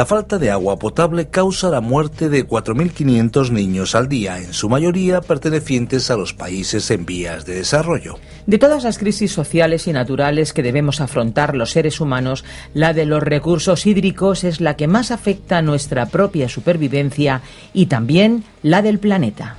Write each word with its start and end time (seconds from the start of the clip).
La 0.00 0.06
falta 0.06 0.38
de 0.38 0.50
agua 0.50 0.78
potable 0.78 1.28
causa 1.28 1.68
la 1.68 1.82
muerte 1.82 2.30
de 2.30 2.48
4.500 2.48 3.50
niños 3.50 3.94
al 3.94 4.08
día, 4.08 4.38
en 4.38 4.54
su 4.54 4.70
mayoría 4.70 5.20
pertenecientes 5.20 6.10
a 6.10 6.16
los 6.16 6.32
países 6.32 6.90
en 6.90 7.04
vías 7.04 7.44
de 7.44 7.56
desarrollo. 7.56 8.18
De 8.46 8.56
todas 8.56 8.82
las 8.84 8.96
crisis 8.96 9.30
sociales 9.30 9.86
y 9.88 9.92
naturales 9.92 10.54
que 10.54 10.62
debemos 10.62 11.02
afrontar 11.02 11.54
los 11.54 11.72
seres 11.72 12.00
humanos, 12.00 12.46
la 12.72 12.94
de 12.94 13.04
los 13.04 13.22
recursos 13.22 13.84
hídricos 13.84 14.42
es 14.42 14.62
la 14.62 14.74
que 14.74 14.86
más 14.86 15.10
afecta 15.10 15.58
a 15.58 15.62
nuestra 15.62 16.06
propia 16.06 16.48
supervivencia 16.48 17.42
y 17.74 17.84
también 17.84 18.44
la 18.62 18.80
del 18.80 19.00
planeta. 19.00 19.58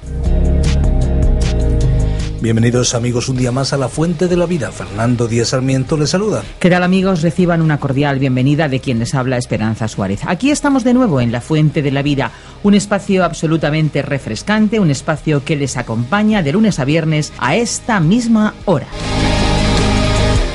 Bienvenidos 2.41 2.95
amigos 2.95 3.29
un 3.29 3.37
día 3.37 3.51
más 3.51 3.71
a 3.71 3.77
la 3.77 3.87
Fuente 3.87 4.27
de 4.27 4.35
la 4.35 4.47
Vida. 4.47 4.71
Fernando 4.71 5.27
Díaz 5.27 5.49
Sarmiento 5.49 5.95
les 5.95 6.09
saluda. 6.09 6.41
¿Qué 6.59 6.71
tal 6.71 6.81
amigos? 6.81 7.21
Reciban 7.21 7.61
una 7.61 7.79
cordial 7.79 8.17
bienvenida 8.17 8.67
de 8.67 8.79
quien 8.79 8.97
les 8.97 9.13
habla 9.13 9.37
Esperanza 9.37 9.87
Suárez. 9.87 10.21
Aquí 10.25 10.49
estamos 10.49 10.83
de 10.83 10.95
nuevo 10.95 11.21
en 11.21 11.31
la 11.31 11.39
Fuente 11.39 11.83
de 11.83 11.91
la 11.91 12.01
Vida, 12.01 12.31
un 12.63 12.73
espacio 12.73 13.23
absolutamente 13.23 14.01
refrescante, 14.01 14.79
un 14.79 14.89
espacio 14.89 15.45
que 15.45 15.55
les 15.55 15.77
acompaña 15.77 16.41
de 16.41 16.53
lunes 16.53 16.79
a 16.79 16.85
viernes 16.85 17.31
a 17.37 17.55
esta 17.55 17.99
misma 17.99 18.55
hora. 18.65 18.87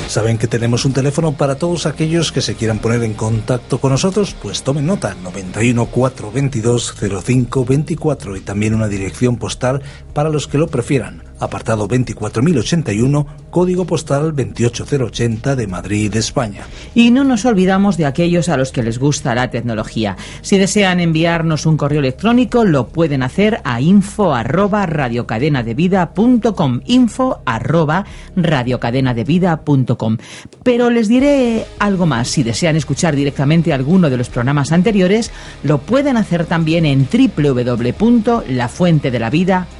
Saben 0.08 0.38
que 0.38 0.48
tenemos 0.48 0.84
un 0.84 0.92
teléfono 0.92 1.32
para 1.32 1.56
todos 1.56 1.86
aquellos 1.86 2.32
que 2.32 2.40
se 2.40 2.54
quieran 2.54 2.80
poner 2.80 3.04
en 3.04 3.14
contacto 3.14 3.78
con 3.78 3.92
nosotros, 3.92 4.34
pues 4.40 4.62
tomen 4.62 4.86
nota, 4.86 5.14
91 5.22 5.86
422 5.86 6.94
0524 6.94 8.36
y 8.36 8.40
también 8.40 8.74
una 8.74 8.88
dirección 8.88 9.36
postal 9.36 9.82
para 10.14 10.30
los 10.30 10.48
que 10.48 10.58
lo 10.58 10.68
prefieran, 10.68 11.22
apartado 11.38 11.88
24081, 11.88 13.26
código 13.50 13.84
postal 13.84 14.34
28080 14.34 15.56
de 15.56 15.66
Madrid, 15.66 16.14
España. 16.16 16.66
Y 16.94 17.10
no 17.10 17.24
nos 17.24 17.44
olvidamos 17.44 17.96
de 17.96 18.06
aquellos 18.06 18.48
a 18.48 18.56
los 18.56 18.72
que 18.72 18.82
les 18.82 18.98
gusta 18.98 19.34
la 19.34 19.50
tecnología. 19.50 20.16
Si 20.42 20.58
desean 20.58 21.00
enviarnos 21.00 21.66
un 21.66 21.76
correo 21.76 22.00
electrónico, 22.00 22.64
lo 22.64 22.88
pueden 22.88 23.22
hacer 23.22 23.60
a 23.64 23.80
info 23.80 24.34
arroba 24.34 24.86
radiocadenadevida.com 24.86 26.80
info 26.86 27.40
arroba 27.44 28.06
radiocadenadevida.com 28.36 30.16
Pero 30.62 30.90
les 30.90 31.08
diré 31.08 31.66
algo 31.78 32.06
más. 32.06 32.28
Si 32.28 32.42
desean 32.42 32.76
escuchar 32.76 33.16
directamente 33.16 33.72
alguno 33.72 34.10
de 34.10 34.16
los 34.16 34.28
programas 34.28 34.72
anteriores, 34.72 35.30
lo 35.62 35.78
pueden 35.78 36.16
hacer 36.16 36.46
también 36.46 36.86
en 36.86 37.06
www.lafuentedelavida.com. 37.06 39.76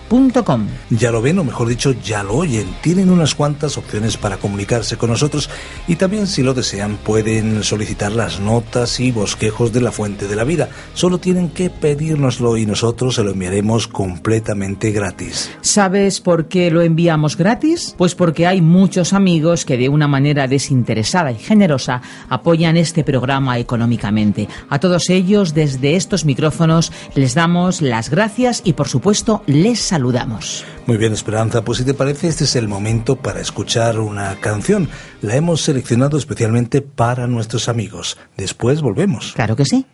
Ya 0.90 1.10
lo 1.10 1.20
ven, 1.20 1.38
o 1.38 1.44
mejor 1.44 1.68
dicho, 1.68 1.92
ya 1.92 2.22
lo 2.22 2.34
oyen. 2.34 2.66
Tienen 2.82 3.10
unas 3.10 3.34
cuantas 3.34 3.76
opciones 3.76 4.16
para 4.16 4.36
comunicarse 4.36 4.96
con 4.96 5.10
nosotros 5.10 5.50
y 5.88 5.96
también, 5.96 6.26
si 6.26 6.42
lo 6.42 6.54
desean, 6.54 6.96
pueden 6.96 7.62
solicitar 7.62 8.12
las 8.12 8.40
notas 8.40 9.00
y 9.00 9.10
bosquejos 9.10 9.72
de 9.72 9.80
la 9.80 9.92
Fuente 9.92 10.28
de 10.28 10.36
la 10.36 10.44
Vida. 10.44 10.68
Solo 10.94 11.18
tienen 11.18 11.50
que 11.50 11.70
pedírnoslo 11.70 12.56
y 12.56 12.66
nosotros 12.66 13.16
se 13.16 13.24
lo 13.24 13.32
enviaremos 13.32 13.88
completamente 13.88 14.90
gratis. 14.90 15.50
¿Sabes 15.60 16.20
por 16.20 16.48
qué 16.48 16.70
lo 16.70 16.82
enviamos 16.82 17.36
gratis? 17.36 17.94
Pues 17.98 18.14
porque 18.14 18.46
hay 18.46 18.60
muchos 18.60 19.12
amigos 19.12 19.64
que 19.64 19.76
de 19.76 19.88
una 19.88 20.08
manera 20.08 20.48
desinteresada 20.48 21.32
y 21.32 21.38
generosa 21.38 22.02
apoyan 22.28 22.76
este 22.76 23.04
programa 23.04 23.58
económicamente. 23.58 24.48
A 24.68 24.78
todos 24.78 25.10
ellos, 25.10 25.54
desde 25.54 25.96
estos 25.96 26.24
micrófonos, 26.24 26.92
les 27.14 27.34
damos 27.34 27.82
las 27.82 28.10
gracias 28.10 28.62
y, 28.64 28.74
por 28.74 28.88
supuesto, 28.88 29.42
les 29.46 29.92
saludamos. 29.96 30.62
Muy 30.86 30.98
bien, 30.98 31.14
Esperanza, 31.14 31.64
pues 31.64 31.78
si 31.78 31.84
te 31.84 31.94
parece, 31.94 32.28
este 32.28 32.44
es 32.44 32.54
el 32.54 32.68
momento 32.68 33.16
para 33.16 33.40
escuchar 33.40 33.98
una 33.98 34.38
canción. 34.40 34.90
La 35.22 35.36
hemos 35.36 35.62
seleccionado 35.62 36.18
especialmente 36.18 36.82
para 36.82 37.26
nuestros 37.26 37.70
amigos. 37.70 38.18
Después 38.36 38.82
volvemos. 38.82 39.32
Claro 39.32 39.56
que 39.56 39.64
sí. 39.64 39.86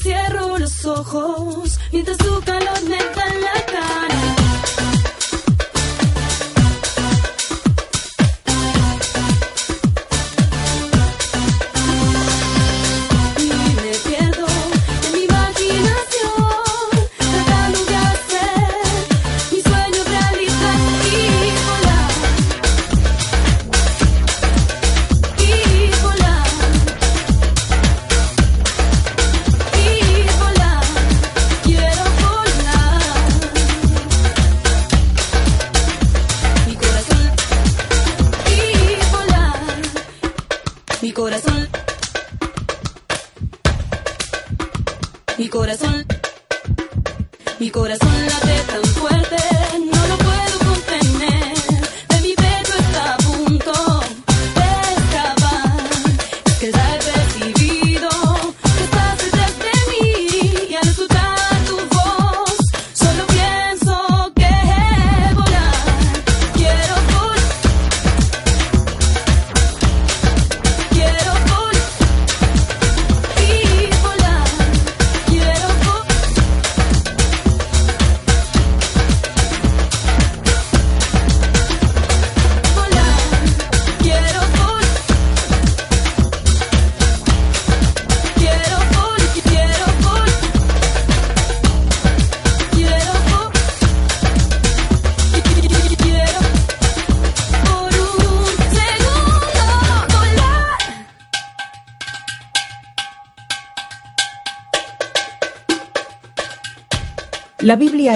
Cierro 0.00 0.58
los 0.58 0.84
ojos 0.86 1.78
mientras 1.92 2.16
tu 2.18 2.40
calor 2.42 2.82
me 2.88 2.96
da 2.96 3.26
la 3.44 3.69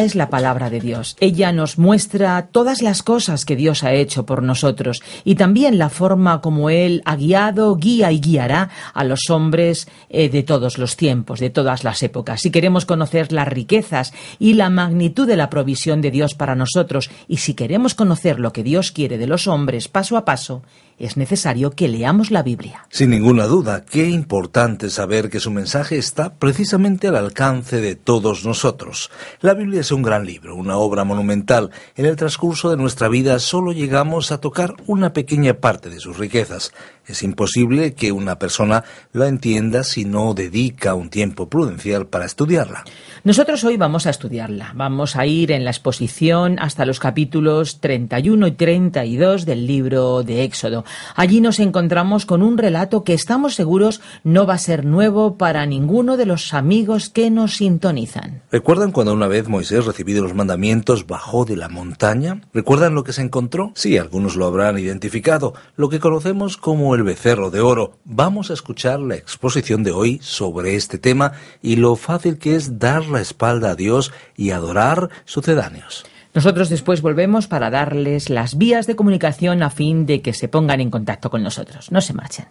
es 0.04 0.14
la 0.14 0.30
palabra 0.30 0.70
de 0.70 0.80
Dios. 0.80 1.16
Ella 1.20 1.52
nos 1.52 1.78
muestra 1.78 2.48
todas 2.50 2.82
las 2.82 3.02
cosas 3.02 3.44
que 3.44 3.56
Dios 3.56 3.82
ha 3.82 3.92
hecho 3.92 4.26
por 4.26 4.42
nosotros 4.42 5.02
y 5.24 5.34
también 5.34 5.78
la 5.78 5.88
forma 5.88 6.40
como 6.40 6.70
Él 6.70 7.02
ha 7.04 7.16
guiado, 7.16 7.74
guía 7.76 8.12
y 8.12 8.20
guiará 8.20 8.70
a 8.92 9.04
los 9.04 9.30
hombres 9.30 9.88
eh, 10.10 10.28
de 10.28 10.42
todos 10.42 10.78
los 10.78 10.96
tiempos, 10.96 11.40
de 11.40 11.50
todas 11.50 11.84
las 11.84 12.02
épocas. 12.02 12.40
Si 12.40 12.50
queremos 12.50 12.84
conocer 12.84 13.32
las 13.32 13.48
riquezas 13.48 14.12
y 14.38 14.54
la 14.54 14.70
magnitud 14.70 15.26
de 15.26 15.36
la 15.36 15.50
provisión 15.50 16.00
de 16.00 16.10
Dios 16.10 16.34
para 16.34 16.54
nosotros 16.54 17.10
y 17.28 17.38
si 17.38 17.54
queremos 17.54 17.94
conocer 17.94 18.38
lo 18.38 18.52
que 18.52 18.62
Dios 18.62 18.92
quiere 18.92 19.18
de 19.18 19.26
los 19.26 19.46
hombres 19.46 19.88
paso 19.88 20.16
a 20.16 20.24
paso, 20.24 20.62
es 20.99 21.17
necesario 21.17 21.73
que 21.73 21.88
leamos 21.88 22.31
la 22.31 22.43
Biblia. 22.43 22.87
Sin 22.91 23.11
ninguna 23.11 23.46
duda, 23.46 23.85
qué 23.85 24.08
importante 24.08 24.91
saber 24.91 25.31
que 25.31 25.41
su 25.41 25.50
mensaje 25.50 25.99
está 25.99 26.35
precisamente 26.35 27.08
al 27.08 27.17
alcance 27.17 27.81
de 27.81 27.94
todos 27.94 28.44
nosotros. 28.44 29.11
La 29.41 29.55
Biblia 29.55 29.81
es 29.81 29.93
un 29.93 30.02
gran 30.02 30.25
libro, 30.25 30.56
una 30.56 30.76
obra 30.76 31.05
monumental. 31.05 31.70
En 31.96 32.06
el 32.06 32.17
transcurso 32.17 32.70
de 32.70 32.76
nuestra 32.76 33.08
vida 33.08 33.38
solo 33.38 33.73
llegamos 33.73 34.32
a 34.32 34.38
tocar 34.38 34.75
una 34.87 35.12
pequeña 35.12 35.55
parte 35.55 35.91
de 35.91 36.00
sus 36.00 36.19
riquezas. 36.19 36.73
Es 37.06 37.22
imposible 37.22 37.94
que 37.94 38.12
una 38.12 38.38
persona 38.38 38.84
la 39.12 39.28
entienda 39.28 39.84
si 39.84 40.04
no 40.04 40.34
dedica 40.34 40.94
un 40.94 41.10
tiempo 41.10 41.48
prudencial 41.48 42.06
para 42.06 42.24
estudiarla. 42.24 42.84
Nosotros 43.24 43.62
hoy 43.64 43.76
vamos 43.76 44.06
a 44.06 44.10
estudiarla. 44.10 44.72
Vamos 44.74 45.16
a 45.16 45.26
ir 45.26 45.52
en 45.52 45.64
la 45.64 45.70
exposición 45.70 46.58
hasta 46.58 46.86
los 46.86 47.00
capítulos 47.00 47.80
31 47.80 48.46
y 48.46 48.52
32 48.52 49.44
del 49.44 49.66
libro 49.66 50.22
de 50.22 50.44
Éxodo. 50.44 50.84
Allí 51.14 51.40
nos 51.40 51.60
encontramos 51.60 52.26
con 52.26 52.42
un 52.42 52.58
relato 52.58 53.04
que 53.04 53.14
estamos 53.14 53.54
seguros 53.54 54.00
no 54.22 54.46
va 54.46 54.54
a 54.54 54.58
ser 54.58 54.84
nuevo 54.84 55.36
para 55.36 55.66
ninguno 55.66 56.16
de 56.16 56.26
los 56.26 56.54
amigos 56.54 57.10
que 57.10 57.30
nos 57.30 57.56
sintonizan. 57.56 58.42
¿Recuerdan 58.50 58.92
cuando 58.92 59.12
una 59.12 59.28
vez 59.28 59.48
Moisés, 59.48 59.84
recibido 59.84 60.22
los 60.22 60.34
mandamientos, 60.34 61.06
bajó 61.06 61.44
de 61.44 61.56
la 61.56 61.68
montaña? 61.68 62.40
¿Recuerdan 62.52 62.94
lo 62.94 63.04
que 63.04 63.12
se 63.12 63.22
encontró? 63.22 63.72
Sí, 63.74 63.98
algunos 63.98 64.36
lo 64.36 64.46
habrán 64.46 64.78
identificado, 64.78 65.54
lo 65.76 65.88
que 65.88 66.00
conocemos 66.00 66.56
como 66.56 66.94
el 66.94 67.02
becerro 67.02 67.50
de 67.50 67.61
oro. 67.61 67.99
Vamos 68.05 68.50
a 68.50 68.55
escuchar 68.55 69.00
la 69.00 69.17
exposición 69.17 69.82
de 69.82 69.93
hoy 69.93 70.19
sobre 70.23 70.76
este 70.76 70.99
tema 70.99 71.32
y 71.62 71.76
lo 71.76 71.96
fácil 71.96 72.38
que 72.38 72.56
es 72.56 72.79
dar 72.79 73.06
la 73.06 73.20
espalda 73.20 73.70
a 73.70 73.75
Dios 73.75 74.12
y 74.37 74.50
adorar 74.50 75.11
sucedáneos. 75.25 76.05
Nosotros 76.35 76.69
después 76.69 77.00
volvemos 77.00 77.46
para 77.46 77.70
darles 77.70 78.29
las 78.29 78.58
vías 78.58 78.87
de 78.87 78.96
comunicación 78.96 79.62
a 79.62 79.70
fin 79.70 80.05
de 80.05 80.20
que 80.20 80.32
se 80.32 80.49
pongan 80.49 80.81
en 80.81 80.91
contacto 80.91 81.31
con 81.31 81.43
nosotros. 81.43 81.93
No 81.93 82.00
se 82.00 82.12
marchen. 82.12 82.46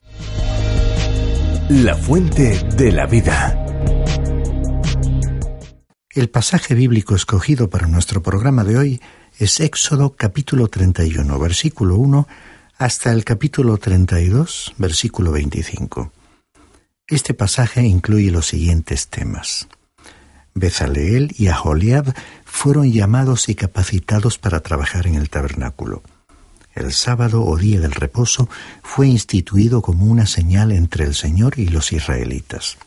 La 1.70 1.96
fuente 1.96 2.60
de 2.78 2.92
la 2.92 3.06
vida. 3.06 3.60
El 6.12 6.30
pasaje 6.30 6.76
bíblico 6.76 7.16
escogido 7.16 7.70
para 7.70 7.88
nuestro 7.88 8.22
programa 8.22 8.64
de 8.64 8.78
hoy 8.78 9.02
es 9.40 9.60
Éxodo 9.60 10.16
capítulo 10.16 10.68
31, 10.68 11.40
versículo 11.40 11.96
1 11.96 12.28
hasta 12.84 13.14
el 13.14 13.24
capítulo 13.24 13.78
32, 13.78 14.74
versículo 14.78 15.32
25. 15.32 16.12
Este 17.08 17.34
pasaje 17.34 17.82
incluye 17.84 18.30
los 18.30 18.48
siguientes 18.48 19.08
temas. 19.08 19.70
Bezaleel 20.54 21.34
y 21.38 21.48
Aholiab 21.48 22.14
fueron 22.44 22.92
llamados 22.92 23.48
y 23.48 23.56
capacitados 23.56 24.38
para 24.38 24.60
trabajar 24.60 25.08
en 25.08 25.16
el 25.16 25.30
tabernáculo. 25.30 26.04
El 26.76 26.92
sábado 26.92 27.46
o 27.46 27.56
día 27.56 27.80
del 27.80 27.94
reposo 27.94 28.50
fue 28.82 29.08
instituido 29.08 29.82
como 29.82 30.04
una 30.04 30.26
señal 30.26 30.74
entre 30.74 31.06
el 31.06 31.16
Señor 31.16 31.58
y 31.58 31.70
los 31.70 31.94
israelitas. 31.94 32.78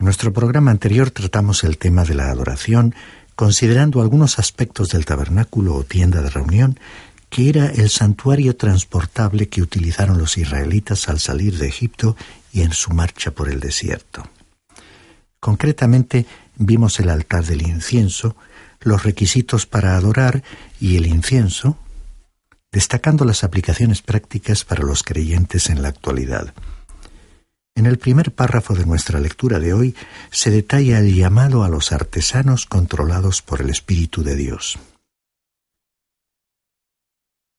En 0.00 0.06
nuestro 0.06 0.32
programa 0.32 0.72
anterior 0.72 1.12
tratamos 1.12 1.62
el 1.62 1.78
tema 1.78 2.02
de 2.02 2.14
la 2.14 2.30
adoración, 2.32 2.96
considerando 3.36 4.02
algunos 4.02 4.40
aspectos 4.40 4.88
del 4.88 5.04
tabernáculo 5.04 5.76
o 5.76 5.84
tienda 5.84 6.20
de 6.20 6.30
reunión 6.30 6.80
que 7.34 7.48
era 7.48 7.66
el 7.66 7.90
santuario 7.90 8.54
transportable 8.54 9.48
que 9.48 9.60
utilizaron 9.60 10.18
los 10.18 10.38
israelitas 10.38 11.08
al 11.08 11.18
salir 11.18 11.58
de 11.58 11.66
Egipto 11.66 12.16
y 12.52 12.62
en 12.62 12.72
su 12.72 12.92
marcha 12.92 13.32
por 13.32 13.48
el 13.48 13.58
desierto. 13.58 14.22
Concretamente, 15.40 16.26
vimos 16.54 17.00
el 17.00 17.10
altar 17.10 17.44
del 17.44 17.62
incienso, 17.62 18.36
los 18.82 19.02
requisitos 19.02 19.66
para 19.66 19.96
adorar 19.96 20.44
y 20.78 20.96
el 20.96 21.06
incienso, 21.06 21.76
destacando 22.70 23.24
las 23.24 23.42
aplicaciones 23.42 24.00
prácticas 24.00 24.64
para 24.64 24.84
los 24.84 25.02
creyentes 25.02 25.70
en 25.70 25.82
la 25.82 25.88
actualidad. 25.88 26.54
En 27.74 27.86
el 27.86 27.98
primer 27.98 28.30
párrafo 28.30 28.74
de 28.74 28.86
nuestra 28.86 29.18
lectura 29.18 29.58
de 29.58 29.74
hoy 29.74 29.96
se 30.30 30.52
detalla 30.52 31.00
el 31.00 31.12
llamado 31.16 31.64
a 31.64 31.68
los 31.68 31.90
artesanos 31.90 32.66
controlados 32.66 33.42
por 33.42 33.60
el 33.60 33.70
Espíritu 33.70 34.22
de 34.22 34.36
Dios. 34.36 34.78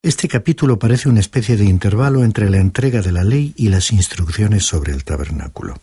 Este 0.05 0.27
capítulo 0.27 0.77
parece 0.77 1.09
una 1.09 1.19
especie 1.19 1.57
de 1.57 1.65
intervalo 1.65 2.23
entre 2.23 2.47
la 2.51 2.57
entrega 2.57 3.01
de 3.01 3.11
la 3.11 3.23
ley 3.23 3.55
y 3.57 3.69
las 3.69 3.91
instrucciones 3.91 4.63
sobre 4.63 4.93
el 4.93 5.03
tabernáculo. 5.03 5.79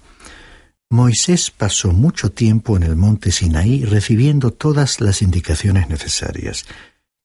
Moisés 0.90 1.50
pasó 1.50 1.90
mucho 1.90 2.30
tiempo 2.30 2.76
en 2.76 2.84
el 2.84 2.94
monte 2.94 3.32
Sinaí 3.32 3.84
recibiendo 3.84 4.52
todas 4.52 5.00
las 5.00 5.22
indicaciones 5.22 5.88
necesarias, 5.88 6.66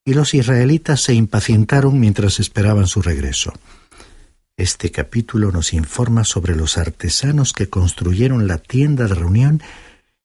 y 0.05 0.15
los 0.15 0.33
israelitas 0.33 1.01
se 1.01 1.13
impacientaron 1.13 1.99
mientras 1.99 2.39
esperaban 2.39 2.88
su 2.88 3.03
regreso. 3.03 3.53
Este 4.57 4.89
capítulo 4.89 5.51
nos 5.51 5.73
informa 5.73 6.23
sobre 6.23 6.55
los 6.55 6.79
artesanos 6.79 7.53
que 7.53 7.69
construyeron 7.69 8.47
la 8.47 8.57
tienda 8.57 9.07
de 9.07 9.13
reunión 9.13 9.61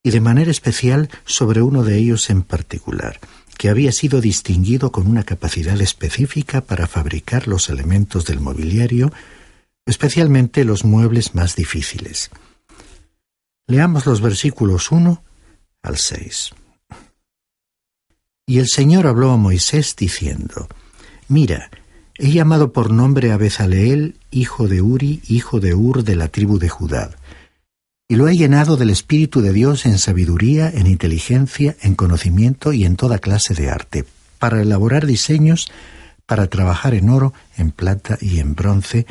y 0.03 0.11
de 0.11 0.23
manera 0.23 0.51
especial 0.51 1.11
sobre 1.27 1.61
uno 1.61 1.85
de 1.85 1.99
ellos 1.99 2.31
en 2.31 2.41
particular, 2.41 3.21
que 3.57 3.69
había 3.69 3.93
sido 3.93 4.21
distinguido 4.21 4.93
con 4.93 5.07
una 5.07 5.25
capacidad 5.25 5.81
específica 5.81 6.61
para 6.61 6.87
fabricar 6.87 7.49
los 7.49 7.69
elementos 7.69 8.25
del 8.27 8.41
mobiliario, 8.41 9.13
especialmente 9.87 10.65
los 10.65 10.85
muebles 10.85 11.35
más 11.35 11.57
difíciles. 11.57 12.31
Leamos 13.67 14.07
los 14.07 14.21
versículos 14.21 14.91
1 14.91 15.23
al 15.83 15.97
6. 15.97 16.51
Y 18.47 18.59
el 18.59 18.69
Señor 18.69 19.07
habló 19.07 19.31
a 19.31 19.37
Moisés 19.37 19.95
diciendo, 19.97 20.69
Mira, 21.29 21.71
he 22.19 22.33
llamado 22.33 22.73
por 22.73 22.91
nombre 22.91 23.33
a 23.33 23.37
Bezaleel, 23.37 24.19
hijo 24.31 24.69
de 24.69 24.83
Uri, 24.83 25.23
hijo 25.29 25.61
de 25.61 25.75
Ur 25.75 26.05
de 26.05 26.17
la 26.17 26.29
tribu 26.29 26.59
de 26.59 26.69
Judá 26.69 27.17
y 28.09 28.17
lo 28.17 28.27
ha 28.27 28.33
llenado 28.33 28.77
del 28.77 28.91
Espíritu 28.91 29.41
de 29.41 29.53
Dios 29.53 29.87
en 29.87 29.99
sabiduría, 29.99 30.69
en 30.69 30.87
inteligencia, 30.87 31.77
en 31.81 31.95
conocimiento 31.95 32.73
y 32.73 32.85
en 32.85 32.97
toda 32.97 33.19
clase 33.19 33.55
de 33.55 33.71
arte, 33.71 34.05
para 34.39 34.61
elaborar 34.61 35.07
diseños, 35.07 35.71
para 36.27 36.47
trabajar 36.49 36.95
en 36.95 37.09
oro, 37.09 37.33
en 37.57 37.71
plata 37.71 38.19
y 38.21 38.41
en 38.41 38.55
bronce, 38.55 39.07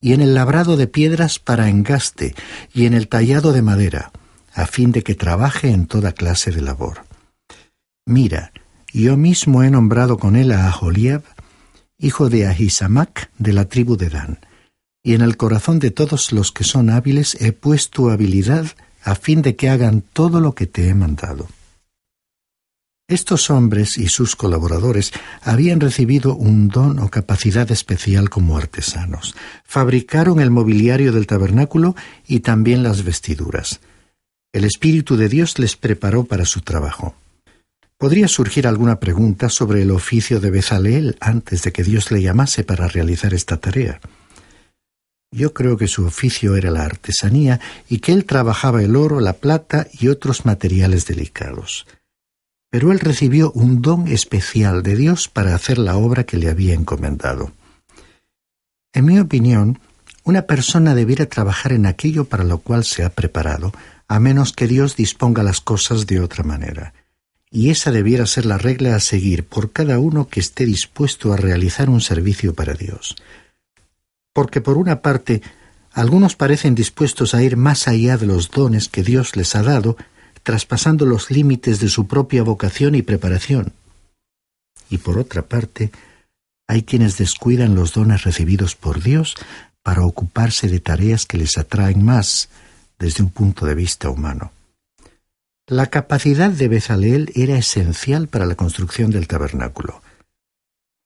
y 0.00 0.12
en 0.12 0.20
el 0.20 0.34
labrado 0.34 0.76
de 0.76 0.86
piedras 0.86 1.38
para 1.38 1.68
engaste, 1.68 2.34
y 2.72 2.86
en 2.86 2.94
el 2.94 3.08
tallado 3.08 3.52
de 3.52 3.62
madera, 3.62 4.12
a 4.54 4.66
fin 4.66 4.92
de 4.92 5.02
que 5.02 5.14
trabaje 5.14 5.70
en 5.70 5.86
toda 5.86 6.12
clase 6.12 6.50
de 6.50 6.62
labor. 6.62 7.04
Mira, 8.04 8.52
yo 8.92 9.16
mismo 9.16 9.62
he 9.62 9.70
nombrado 9.70 10.18
con 10.18 10.36
él 10.36 10.52
a 10.52 10.70
Aholiab, 10.70 11.22
hijo 11.98 12.30
de 12.30 12.46
Ahisamac, 12.46 13.30
de 13.38 13.52
la 13.52 13.66
tribu 13.66 13.96
de 13.96 14.08
Dan, 14.08 14.38
y 15.06 15.14
en 15.14 15.20
el 15.20 15.36
corazón 15.36 15.78
de 15.78 15.92
todos 15.92 16.32
los 16.32 16.50
que 16.50 16.64
son 16.64 16.90
hábiles 16.90 17.36
he 17.40 17.52
puesto 17.52 18.10
habilidad 18.10 18.66
a 19.04 19.14
fin 19.14 19.40
de 19.40 19.54
que 19.54 19.68
hagan 19.68 20.00
todo 20.00 20.40
lo 20.40 20.56
que 20.56 20.66
te 20.66 20.88
he 20.88 20.94
mandado. 20.94 21.46
Estos 23.06 23.48
hombres 23.50 23.98
y 23.98 24.08
sus 24.08 24.34
colaboradores 24.34 25.12
habían 25.42 25.78
recibido 25.78 26.34
un 26.34 26.66
don 26.66 26.98
o 26.98 27.08
capacidad 27.08 27.70
especial 27.70 28.30
como 28.30 28.58
artesanos. 28.58 29.36
Fabricaron 29.62 30.40
el 30.40 30.50
mobiliario 30.50 31.12
del 31.12 31.28
tabernáculo 31.28 31.94
y 32.26 32.40
también 32.40 32.82
las 32.82 33.04
vestiduras. 33.04 33.78
El 34.52 34.64
Espíritu 34.64 35.16
de 35.16 35.28
Dios 35.28 35.60
les 35.60 35.76
preparó 35.76 36.24
para 36.24 36.44
su 36.46 36.62
trabajo. 36.62 37.14
Podría 37.96 38.26
surgir 38.26 38.66
alguna 38.66 38.98
pregunta 38.98 39.50
sobre 39.50 39.82
el 39.82 39.92
oficio 39.92 40.40
de 40.40 40.50
Bezaleel 40.50 41.16
antes 41.20 41.62
de 41.62 41.70
que 41.70 41.84
Dios 41.84 42.10
le 42.10 42.22
llamase 42.22 42.64
para 42.64 42.88
realizar 42.88 43.34
esta 43.34 43.58
tarea. 43.58 44.00
Yo 45.30 45.52
creo 45.52 45.76
que 45.76 45.88
su 45.88 46.04
oficio 46.04 46.56
era 46.56 46.70
la 46.70 46.84
artesanía 46.84 47.60
y 47.88 47.98
que 47.98 48.12
él 48.12 48.24
trabajaba 48.24 48.82
el 48.82 48.96
oro, 48.96 49.20
la 49.20 49.34
plata 49.34 49.86
y 49.92 50.08
otros 50.08 50.44
materiales 50.44 51.06
delicados. 51.06 51.86
Pero 52.70 52.92
él 52.92 53.00
recibió 53.00 53.50
un 53.52 53.82
don 53.82 54.08
especial 54.08 54.82
de 54.82 54.96
Dios 54.96 55.28
para 55.28 55.54
hacer 55.54 55.78
la 55.78 55.96
obra 55.96 56.24
que 56.24 56.36
le 56.36 56.48
había 56.48 56.74
encomendado. 56.74 57.52
En 58.92 59.04
mi 59.04 59.18
opinión, 59.18 59.78
una 60.24 60.42
persona 60.42 60.94
debiera 60.94 61.26
trabajar 61.26 61.72
en 61.72 61.86
aquello 61.86 62.24
para 62.24 62.44
lo 62.44 62.58
cual 62.58 62.84
se 62.84 63.04
ha 63.04 63.10
preparado, 63.10 63.72
a 64.08 64.20
menos 64.20 64.52
que 64.52 64.66
Dios 64.66 64.96
disponga 64.96 65.42
las 65.42 65.60
cosas 65.60 66.06
de 66.06 66.20
otra 66.20 66.44
manera. 66.44 66.94
Y 67.50 67.70
esa 67.70 67.92
debiera 67.92 68.26
ser 68.26 68.46
la 68.46 68.58
regla 68.58 68.96
a 68.96 69.00
seguir 69.00 69.44
por 69.44 69.72
cada 69.72 69.98
uno 69.98 70.28
que 70.28 70.40
esté 70.40 70.66
dispuesto 70.66 71.32
a 71.32 71.36
realizar 71.36 71.90
un 71.90 72.00
servicio 72.00 72.54
para 72.54 72.74
Dios 72.74 73.16
porque 74.36 74.60
por 74.60 74.76
una 74.76 75.00
parte 75.00 75.40
algunos 75.92 76.36
parecen 76.36 76.74
dispuestos 76.74 77.34
a 77.34 77.42
ir 77.42 77.56
más 77.56 77.88
allá 77.88 78.18
de 78.18 78.26
los 78.26 78.50
dones 78.50 78.90
que 78.90 79.02
Dios 79.02 79.34
les 79.34 79.56
ha 79.56 79.62
dado, 79.62 79.96
traspasando 80.42 81.06
los 81.06 81.30
límites 81.30 81.80
de 81.80 81.88
su 81.88 82.06
propia 82.06 82.42
vocación 82.42 82.94
y 82.96 83.00
preparación. 83.00 83.72
Y 84.90 84.98
por 84.98 85.18
otra 85.18 85.40
parte, 85.40 85.90
hay 86.68 86.82
quienes 86.82 87.16
descuidan 87.16 87.74
los 87.74 87.94
dones 87.94 88.24
recibidos 88.24 88.76
por 88.76 89.02
Dios 89.02 89.36
para 89.82 90.04
ocuparse 90.04 90.68
de 90.68 90.80
tareas 90.80 91.24
que 91.24 91.38
les 91.38 91.56
atraen 91.56 92.04
más 92.04 92.50
desde 92.98 93.22
un 93.22 93.30
punto 93.30 93.64
de 93.64 93.74
vista 93.74 94.10
humano. 94.10 94.52
La 95.66 95.86
capacidad 95.86 96.50
de 96.50 96.68
Bezaleel 96.68 97.32
era 97.34 97.56
esencial 97.56 98.28
para 98.28 98.44
la 98.44 98.54
construcción 98.54 99.10
del 99.10 99.28
tabernáculo. 99.28 100.02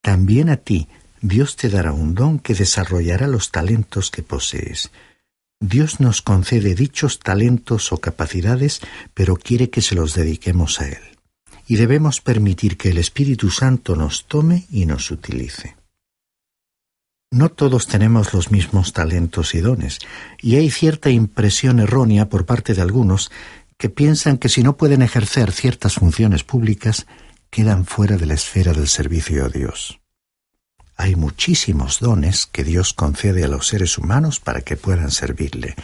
También 0.03 0.49
a 0.49 0.57
ti 0.57 0.89
Dios 1.23 1.57
te 1.57 1.69
dará 1.69 1.93
un 1.93 2.15
don 2.15 2.39
que 2.39 2.55
desarrollará 2.55 3.27
los 3.27 3.51
talentos 3.51 4.11
que 4.11 4.23
posees. 4.23 4.91
Dios 5.61 6.01
nos 6.01 6.23
concede 6.23 6.75
dichos 6.75 7.19
talentos 7.19 7.93
o 7.93 7.99
capacidades, 7.99 8.81
pero 9.13 9.37
quiere 9.37 9.69
que 9.69 9.83
se 9.83 9.95
los 9.95 10.15
dediquemos 10.15 10.81
a 10.81 10.89
Él. 10.89 11.03
Y 11.67 11.77
debemos 11.77 12.23
permitir 12.23 12.79
que 12.79 12.89
el 12.89 12.99
Espíritu 12.99 13.51
Santo 13.51 13.97
nos 13.97 14.25
tome 14.25 14.67
y 14.71 14.87
nos 14.87 15.11
utilice. 15.11 15.77
No 17.31 17.51
todos 17.51 17.87
tenemos 17.87 18.33
los 18.33 18.51
mismos 18.51 18.95
talentos 18.95 19.55
y 19.55 19.61
dones, 19.61 19.99
y 20.41 20.57
hay 20.57 20.71
cierta 20.71 21.11
impresión 21.11 21.81
errónea 21.81 22.31
por 22.31 22.47
parte 22.47 22.73
de 22.75 22.81
algunos 22.81 23.31
que 23.77 23.91
piensan 23.91 24.39
que 24.39 24.49
si 24.49 24.63
no 24.63 24.79
pueden 24.79 25.03
ejercer 25.03 25.53
ciertas 25.53 25.95
funciones 25.95 26.45
públicas, 26.45 27.07
quedan 27.51 27.85
fuera 27.85 28.17
de 28.17 28.27
la 28.27 28.35
esfera 28.35 28.73
del 28.73 28.89
servicio 28.89 29.45
a 29.45 29.49
Dios 29.49 30.00
hay 31.01 31.17
muchísimos 31.17 31.99
dones 31.99 32.45
que 32.45 32.63
Dios 32.63 32.93
concede 32.93 33.43
a 33.43 33.49
los 33.49 33.67
seres 33.67 33.97
humanos 33.97 34.39
para 34.39 34.61
que 34.61 34.77
puedan 34.77 35.11
servirle. 35.11 35.75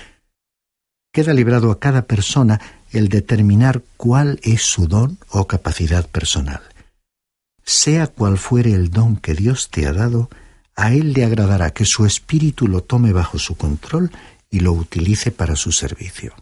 Queda 1.10 1.32
librado 1.32 1.70
a 1.70 1.80
cada 1.80 2.02
persona 2.02 2.60
el 2.92 3.08
determinar 3.08 3.82
cuál 3.96 4.38
es 4.42 4.60
su 4.60 4.88
don 4.88 5.18
o 5.30 5.46
capacidad 5.46 6.06
personal. 6.06 6.60
Sea 7.64 8.08
cual 8.08 8.36
fuere 8.36 8.74
el 8.74 8.90
don 8.90 9.16
que 9.16 9.32
Dios 9.32 9.70
te 9.70 9.86
ha 9.86 9.94
dado, 9.94 10.28
a 10.76 10.92
Él 10.92 11.14
le 11.14 11.24
agradará 11.24 11.70
que 11.70 11.86
su 11.86 12.04
espíritu 12.04 12.68
lo 12.68 12.82
tome 12.82 13.14
bajo 13.14 13.38
su 13.38 13.56
control 13.56 14.10
y 14.50 14.60
lo 14.60 14.72
utilice 14.72 15.30
para 15.30 15.56
su 15.56 15.72
servicio. 15.72 16.34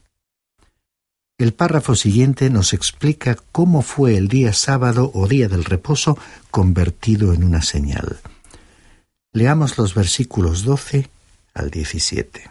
El 1.38 1.54
párrafo 1.54 1.95
siguiente 1.95 2.50
nos 2.50 2.73
explica 2.73 3.37
cómo 3.52 3.83
fue 3.83 4.16
el 4.16 4.26
día 4.26 4.52
sábado 4.52 5.12
o 5.14 5.28
día 5.28 5.49
del 5.49 5.64
reposo 5.64 6.19
convertido 6.50 7.33
en 7.33 7.45
una 7.45 7.62
señal. 7.62 8.19
Leamos 9.34 9.78
los 9.78 9.96
versículos 9.96 10.62
12 10.62 11.10
al 11.54 11.68
17. 11.68 12.48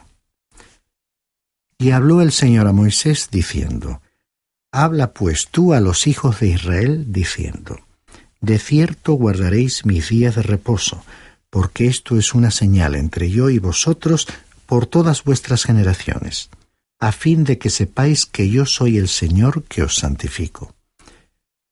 Y 1.77 1.91
habló 1.91 2.19
el 2.19 2.33
Señor 2.33 2.67
a 2.67 2.73
Moisés 2.73 3.29
diciendo, 3.31 4.01
Habla 4.69 5.13
pues 5.13 5.47
tú 5.49 5.73
a 5.73 5.79
los 5.79 6.07
hijos 6.07 6.41
de 6.41 6.47
Israel 6.49 7.05
diciendo, 7.07 7.79
De 8.41 8.59
cierto 8.59 9.13
guardaréis 9.13 9.85
mis 9.85 10.09
días 10.09 10.35
de 10.35 10.41
reposo, 10.41 11.05
porque 11.49 11.87
esto 11.87 12.17
es 12.17 12.33
una 12.33 12.51
señal 12.51 12.95
entre 12.95 13.31
yo 13.31 13.49
y 13.49 13.59
vosotros 13.59 14.27
por 14.65 14.85
todas 14.85 15.23
vuestras 15.23 15.63
generaciones, 15.63 16.49
a 16.99 17.13
fin 17.13 17.45
de 17.45 17.59
que 17.59 17.69
sepáis 17.69 18.25
que 18.25 18.49
yo 18.49 18.65
soy 18.65 18.97
el 18.97 19.07
Señor 19.07 19.63
que 19.63 19.83
os 19.83 19.95
santifico. 19.95 20.75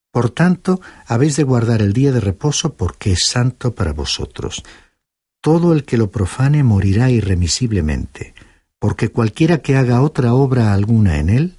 Por 0.09 0.29
tanto, 0.29 0.79
habéis 1.05 1.35
de 1.35 1.43
guardar 1.43 1.81
el 1.81 1.91
día 1.91 2.13
de 2.13 2.21
reposo 2.21 2.75
porque 2.75 3.11
es 3.11 3.27
santo 3.27 3.75
para 3.75 3.91
vosotros 3.91 4.63
todo 5.41 5.73
el 5.73 5.83
que 5.83 5.97
lo 5.97 6.11
profane 6.11 6.63
morirá 6.63 7.09
irremisiblemente, 7.09 8.33
porque 8.79 9.09
cualquiera 9.09 9.57
que 9.59 9.75
haga 9.75 10.01
otra 10.01 10.33
obra 10.33 10.73
alguna 10.73 11.17
en 11.17 11.29
él, 11.29 11.55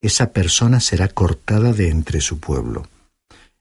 esa 0.00 0.32
persona 0.32 0.80
será 0.80 1.08
cortada 1.08 1.72
de 1.72 1.88
entre 1.88 2.20
su 2.20 2.38
pueblo. 2.38 2.86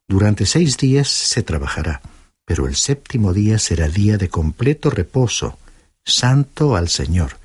Durante 0.08 0.46
seis 0.46 0.77
días 0.77 1.08
se 1.08 1.41
trabajará, 1.41 2.01
pero 2.46 2.67
el 2.67 2.75
séptimo 2.75 3.34
día 3.34 3.58
será 3.58 3.88
día 3.88 4.17
de 4.17 4.27
completo 4.27 4.89
reposo, 4.89 5.58
santo 6.03 6.75
al 6.75 6.89
Señor. 6.89 7.38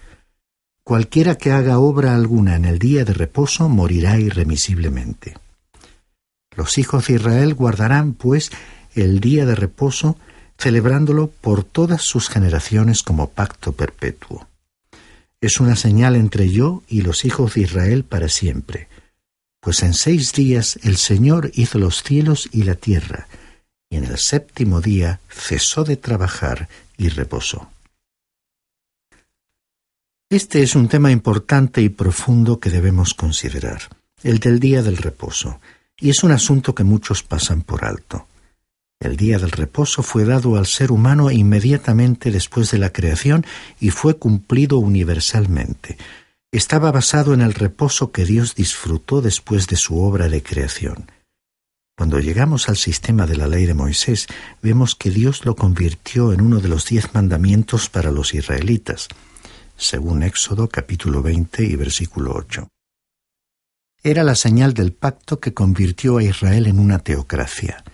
Cualquiera 0.83 1.37
que 1.37 1.53
haga 1.53 1.79
obra 1.79 2.15
alguna 2.15 2.57
en 2.57 2.65
el 2.65 2.79
día 2.81 3.05
de 3.05 3.13
reposo 3.13 3.69
morirá 3.69 4.19
irremisiblemente. 4.19 5.37
Los 6.57 6.79
hijos 6.79 7.07
de 7.07 7.15
Israel 7.15 7.55
guardarán, 7.55 8.15
pues, 8.15 8.51
el 8.95 9.21
día 9.21 9.47
de 9.47 9.55
reposo 9.55 10.17
celebrándolo 10.59 11.29
por 11.29 11.65
todas 11.65 12.03
sus 12.03 12.29
generaciones 12.29 13.03
como 13.03 13.31
pacto 13.31 13.73
perpetuo. 13.73 14.49
Es 15.41 15.61
una 15.61 15.77
señal 15.77 16.17
entre 16.17 16.51
yo 16.51 16.83
y 16.89 17.03
los 17.03 17.25
hijos 17.25 17.55
de 17.55 17.61
Israel 17.63 18.05
para 18.05 18.29
siempre, 18.29 18.89
pues 19.61 19.83
en 19.83 19.95
seis 19.95 20.33
días 20.33 20.79
el 20.83 20.97
Señor 20.97 21.53
hizo 21.55 21.79
los 21.79 22.03
cielos 22.03 22.49
y 22.53 22.65
la 22.65 22.75
tierra, 22.75 23.29
y 23.89 23.97
en 23.97 24.05
el 24.05 24.19
séptimo 24.19 24.81
día 24.81 25.21
cesó 25.29 25.85
de 25.85 25.97
trabajar 25.97 26.69
y 26.97 27.09
reposó. 27.09 27.71
Este 30.29 30.63
es 30.63 30.75
un 30.75 30.89
tema 30.89 31.11
importante 31.11 31.81
y 31.81 31.89
profundo 31.89 32.59
que 32.59 32.69
debemos 32.69 33.15
considerar, 33.15 33.83
el 34.23 34.41
del 34.41 34.59
día 34.59 34.83
del 34.83 34.97
reposo, 34.97 35.61
y 35.99 36.11
es 36.11 36.23
un 36.23 36.33
asunto 36.33 36.75
que 36.75 36.85
muchos 36.85 37.23
pasan 37.23 37.63
por 37.63 37.85
alto. 37.85 38.27
El 39.01 39.17
día 39.17 39.39
del 39.39 39.53
reposo 39.53 40.03
fue 40.03 40.25
dado 40.25 40.57
al 40.57 40.67
ser 40.67 40.91
humano 40.91 41.31
inmediatamente 41.31 42.33
después 42.33 42.73
de 42.73 42.79
la 42.79 42.93
creación 42.93 43.47
y 43.79 43.91
fue 43.91 44.19
cumplido 44.19 44.79
universalmente. 44.79 45.97
Estaba 46.51 46.91
basado 46.91 47.33
en 47.33 47.41
el 47.41 47.55
reposo 47.55 48.11
que 48.11 48.25
Dios 48.25 48.57
disfrutó 48.57 49.21
después 49.21 49.69
de 49.69 49.77
su 49.77 50.01
obra 50.01 50.29
de 50.29 50.43
creación. 50.43 51.13
Cuando 51.97 52.19
llegamos 52.19 52.69
al 52.69 52.77
sistema 52.77 53.27
de 53.27 53.37
la 53.37 53.47
ley 53.47 53.67
de 53.67 53.75
Moisés, 53.75 54.27
vemos 54.63 54.97
que 54.97 55.11
Dios 55.11 55.45
lo 55.45 55.55
convirtió 55.55 56.33
en 56.33 56.41
uno 56.41 56.59
de 56.59 56.69
los 56.69 56.87
diez 56.87 57.15
mandamientos 57.15 57.89
para 57.89 58.11
los 58.11 58.35
israelitas, 58.35 59.07
según 59.77 60.25
Éxodo 60.25 60.69
capítulo 60.69 61.23
20 61.23 61.63
y 61.63 61.77
versículo 61.77 62.35
8. 62.35 62.67
Era 64.03 64.25
la 64.25 64.35
señal 64.35 64.75
del 64.75 64.93
pacto 64.93 65.39
que 65.39 65.55
convirtió 65.55 66.19
a 66.19 66.25
Israel 66.25 66.67
en 66.67 66.81
una 66.81 66.99
teocracia 66.99 67.85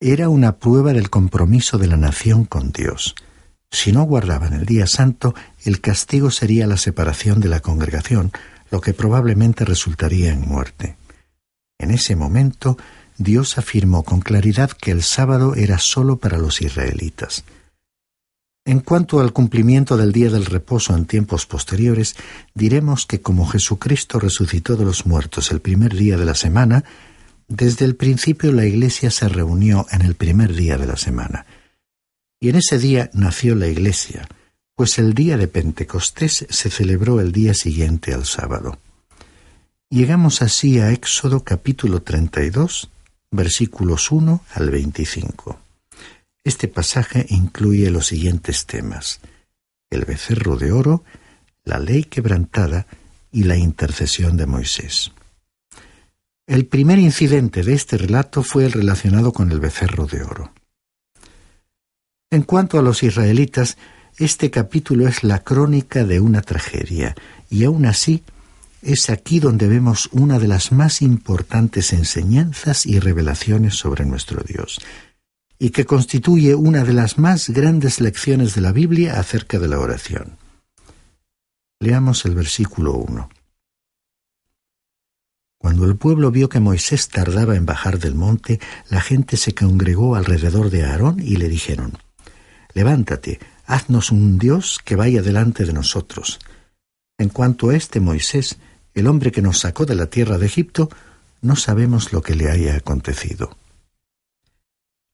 era 0.00 0.30
una 0.30 0.56
prueba 0.56 0.94
del 0.94 1.10
compromiso 1.10 1.76
de 1.76 1.86
la 1.86 1.98
nación 1.98 2.46
con 2.46 2.72
Dios. 2.72 3.14
Si 3.70 3.92
no 3.92 4.04
guardaban 4.04 4.54
el 4.54 4.64
día 4.64 4.86
santo, 4.86 5.34
el 5.64 5.82
castigo 5.82 6.30
sería 6.30 6.66
la 6.66 6.78
separación 6.78 7.40
de 7.40 7.48
la 7.48 7.60
congregación, 7.60 8.32
lo 8.70 8.80
que 8.80 8.94
probablemente 8.94 9.66
resultaría 9.66 10.32
en 10.32 10.40
muerte. 10.40 10.96
En 11.78 11.90
ese 11.90 12.16
momento, 12.16 12.78
Dios 13.18 13.58
afirmó 13.58 14.02
con 14.02 14.20
claridad 14.20 14.70
que 14.70 14.90
el 14.90 15.02
sábado 15.02 15.54
era 15.54 15.78
sólo 15.78 16.16
para 16.16 16.38
los 16.38 16.62
israelitas. 16.62 17.44
En 18.64 18.80
cuanto 18.80 19.20
al 19.20 19.32
cumplimiento 19.32 19.96
del 19.96 20.12
día 20.12 20.30
del 20.30 20.46
reposo 20.46 20.96
en 20.96 21.04
tiempos 21.04 21.44
posteriores, 21.44 22.16
diremos 22.54 23.04
que 23.04 23.20
como 23.20 23.46
Jesucristo 23.46 24.18
resucitó 24.18 24.76
de 24.76 24.84
los 24.84 25.06
muertos 25.06 25.50
el 25.50 25.60
primer 25.60 25.94
día 25.94 26.16
de 26.16 26.24
la 26.24 26.34
semana, 26.34 26.84
desde 27.50 27.84
el 27.84 27.96
principio 27.96 28.52
la 28.52 28.64
Iglesia 28.64 29.10
se 29.10 29.28
reunió 29.28 29.84
en 29.90 30.02
el 30.02 30.14
primer 30.14 30.54
día 30.54 30.78
de 30.78 30.86
la 30.86 30.96
semana. 30.96 31.46
Y 32.38 32.48
en 32.48 32.56
ese 32.56 32.78
día 32.78 33.10
nació 33.12 33.56
la 33.56 33.66
Iglesia, 33.66 34.28
pues 34.76 35.00
el 35.00 35.14
día 35.14 35.36
de 35.36 35.48
Pentecostés 35.48 36.46
se 36.48 36.70
celebró 36.70 37.20
el 37.20 37.32
día 37.32 37.52
siguiente 37.52 38.14
al 38.14 38.24
sábado. 38.24 38.78
Llegamos 39.90 40.42
así 40.42 40.78
a 40.78 40.92
Éxodo 40.92 41.42
capítulo 41.42 42.02
32, 42.02 42.88
versículos 43.32 44.12
1 44.12 44.44
al 44.54 44.70
25. 44.70 45.58
Este 46.44 46.68
pasaje 46.68 47.26
incluye 47.30 47.90
los 47.90 48.06
siguientes 48.06 48.64
temas: 48.66 49.20
el 49.90 50.04
becerro 50.04 50.56
de 50.56 50.70
oro, 50.70 51.02
la 51.64 51.80
ley 51.80 52.04
quebrantada 52.04 52.86
y 53.32 53.42
la 53.42 53.56
intercesión 53.56 54.36
de 54.36 54.46
Moisés. 54.46 55.10
El 56.50 56.66
primer 56.66 56.98
incidente 56.98 57.62
de 57.62 57.74
este 57.74 57.96
relato 57.96 58.42
fue 58.42 58.64
el 58.64 58.72
relacionado 58.72 59.32
con 59.32 59.52
el 59.52 59.60
becerro 59.60 60.06
de 60.06 60.24
oro. 60.24 60.52
En 62.28 62.42
cuanto 62.42 62.76
a 62.76 62.82
los 62.82 63.04
israelitas, 63.04 63.78
este 64.18 64.50
capítulo 64.50 65.06
es 65.06 65.22
la 65.22 65.44
crónica 65.44 66.04
de 66.04 66.18
una 66.18 66.42
tragedia, 66.42 67.14
y 67.50 67.62
aún 67.62 67.86
así 67.86 68.24
es 68.82 69.10
aquí 69.10 69.38
donde 69.38 69.68
vemos 69.68 70.08
una 70.10 70.40
de 70.40 70.48
las 70.48 70.72
más 70.72 71.02
importantes 71.02 71.92
enseñanzas 71.92 72.84
y 72.84 72.98
revelaciones 72.98 73.76
sobre 73.76 74.04
nuestro 74.04 74.42
Dios, 74.42 74.80
y 75.56 75.70
que 75.70 75.84
constituye 75.84 76.56
una 76.56 76.82
de 76.82 76.94
las 76.94 77.16
más 77.16 77.50
grandes 77.50 78.00
lecciones 78.00 78.56
de 78.56 78.62
la 78.62 78.72
Biblia 78.72 79.20
acerca 79.20 79.60
de 79.60 79.68
la 79.68 79.78
oración. 79.78 80.36
Leamos 81.78 82.24
el 82.24 82.34
versículo 82.34 82.94
1. 82.94 83.30
Cuando 85.60 85.84
el 85.84 85.96
pueblo 85.96 86.30
vio 86.30 86.48
que 86.48 86.58
Moisés 86.58 87.08
tardaba 87.08 87.54
en 87.54 87.66
bajar 87.66 87.98
del 87.98 88.14
monte, 88.14 88.58
la 88.88 89.02
gente 89.02 89.36
se 89.36 89.54
congregó 89.54 90.16
alrededor 90.16 90.70
de 90.70 90.84
Aarón 90.84 91.20
y 91.20 91.36
le 91.36 91.50
dijeron, 91.50 91.98
Levántate, 92.72 93.38
haznos 93.66 94.10
un 94.10 94.38
Dios 94.38 94.78
que 94.82 94.96
vaya 94.96 95.20
delante 95.20 95.66
de 95.66 95.74
nosotros. 95.74 96.38
En 97.18 97.28
cuanto 97.28 97.68
a 97.68 97.76
este 97.76 98.00
Moisés, 98.00 98.56
el 98.94 99.06
hombre 99.06 99.32
que 99.32 99.42
nos 99.42 99.58
sacó 99.58 99.84
de 99.84 99.96
la 99.96 100.06
tierra 100.06 100.38
de 100.38 100.46
Egipto, 100.46 100.88
no 101.42 101.56
sabemos 101.56 102.14
lo 102.14 102.22
que 102.22 102.36
le 102.36 102.50
haya 102.50 102.76
acontecido. 102.76 103.54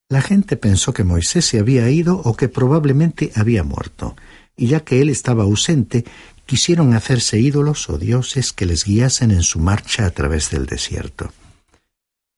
La 0.08 0.22
gente 0.22 0.56
pensó 0.56 0.94
que 0.94 1.02
Moisés 1.02 1.44
se 1.44 1.58
había 1.58 1.90
ido 1.90 2.18
o 2.18 2.36
que 2.36 2.48
probablemente 2.48 3.32
había 3.34 3.64
muerto, 3.64 4.14
y 4.56 4.68
ya 4.68 4.84
que 4.84 5.02
él 5.02 5.08
estaba 5.08 5.42
ausente, 5.42 6.04
quisieron 6.46 6.94
hacerse 6.94 7.38
ídolos 7.38 7.90
o 7.90 7.98
dioses 7.98 8.52
que 8.52 8.66
les 8.66 8.84
guiasen 8.84 9.32
en 9.32 9.42
su 9.42 9.58
marcha 9.58 10.06
a 10.06 10.10
través 10.10 10.50
del 10.50 10.66
desierto. 10.66 11.32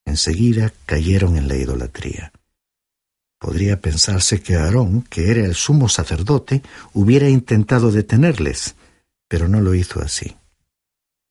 Enseguida 0.05 0.73
cayeron 0.85 1.37
en 1.37 1.47
la 1.47 1.55
idolatría. 1.55 2.31
Podría 3.39 3.79
pensarse 3.79 4.41
que 4.41 4.55
Aarón, 4.55 5.03
que 5.03 5.31
era 5.31 5.45
el 5.45 5.55
sumo 5.55 5.87
sacerdote, 5.87 6.61
hubiera 6.93 7.29
intentado 7.29 7.91
detenerles, 7.91 8.75
pero 9.29 9.47
no 9.47 9.61
lo 9.61 9.75
hizo 9.75 10.01
así. 10.01 10.35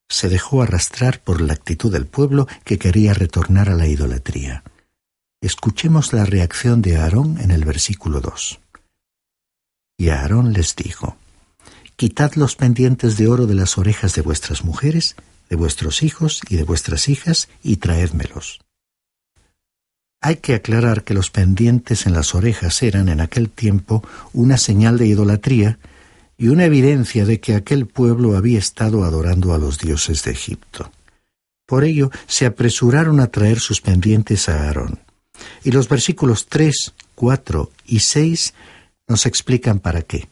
Se 0.08 0.30
dejó 0.30 0.62
arrastrar 0.62 1.20
por 1.20 1.42
la 1.42 1.52
actitud 1.52 1.92
del 1.92 2.06
pueblo 2.06 2.47
que 2.64 2.78
quería 2.78 3.12
retornar 3.12 3.68
a 3.68 3.75
la 3.75 3.87
idolatría. 3.87 4.62
Escuchemos 5.42 6.14
la 6.14 6.25
reacción 6.25 6.80
de 6.80 6.97
Aarón 6.97 7.38
en 7.40 7.50
el 7.50 7.64
versículo 7.64 8.20
2. 8.20 8.58
Y 9.99 10.08
Aarón 10.08 10.52
les 10.52 10.76
dijo, 10.76 11.16
Quitad 11.98 12.34
los 12.34 12.54
pendientes 12.54 13.16
de 13.16 13.26
oro 13.26 13.48
de 13.48 13.56
las 13.56 13.76
orejas 13.76 14.14
de 14.14 14.22
vuestras 14.22 14.62
mujeres, 14.62 15.16
de 15.50 15.56
vuestros 15.56 16.04
hijos 16.04 16.42
y 16.48 16.54
de 16.54 16.62
vuestras 16.62 17.08
hijas, 17.08 17.48
y 17.60 17.78
traédmelos. 17.78 18.60
Hay 20.20 20.36
que 20.36 20.54
aclarar 20.54 21.02
que 21.02 21.12
los 21.12 21.32
pendientes 21.32 22.06
en 22.06 22.12
las 22.12 22.36
orejas 22.36 22.84
eran 22.84 23.08
en 23.08 23.20
aquel 23.20 23.50
tiempo 23.50 24.04
una 24.32 24.58
señal 24.58 24.96
de 24.96 25.08
idolatría 25.08 25.80
y 26.36 26.50
una 26.50 26.66
evidencia 26.66 27.24
de 27.24 27.40
que 27.40 27.56
aquel 27.56 27.86
pueblo 27.88 28.36
había 28.36 28.60
estado 28.60 29.02
adorando 29.02 29.52
a 29.52 29.58
los 29.58 29.80
dioses 29.80 30.22
de 30.22 30.30
Egipto. 30.30 30.92
Por 31.66 31.82
ello 31.82 32.12
se 32.28 32.46
apresuraron 32.46 33.18
a 33.18 33.26
traer 33.26 33.58
sus 33.58 33.80
pendientes 33.80 34.48
a 34.48 34.68
Aarón. 34.68 35.00
Y 35.64 35.72
los 35.72 35.88
versículos 35.88 36.46
3, 36.46 36.94
4 37.16 37.72
y 37.86 37.98
6 37.98 38.54
nos 39.08 39.26
explican 39.26 39.80
para 39.80 40.02
qué. 40.02 40.28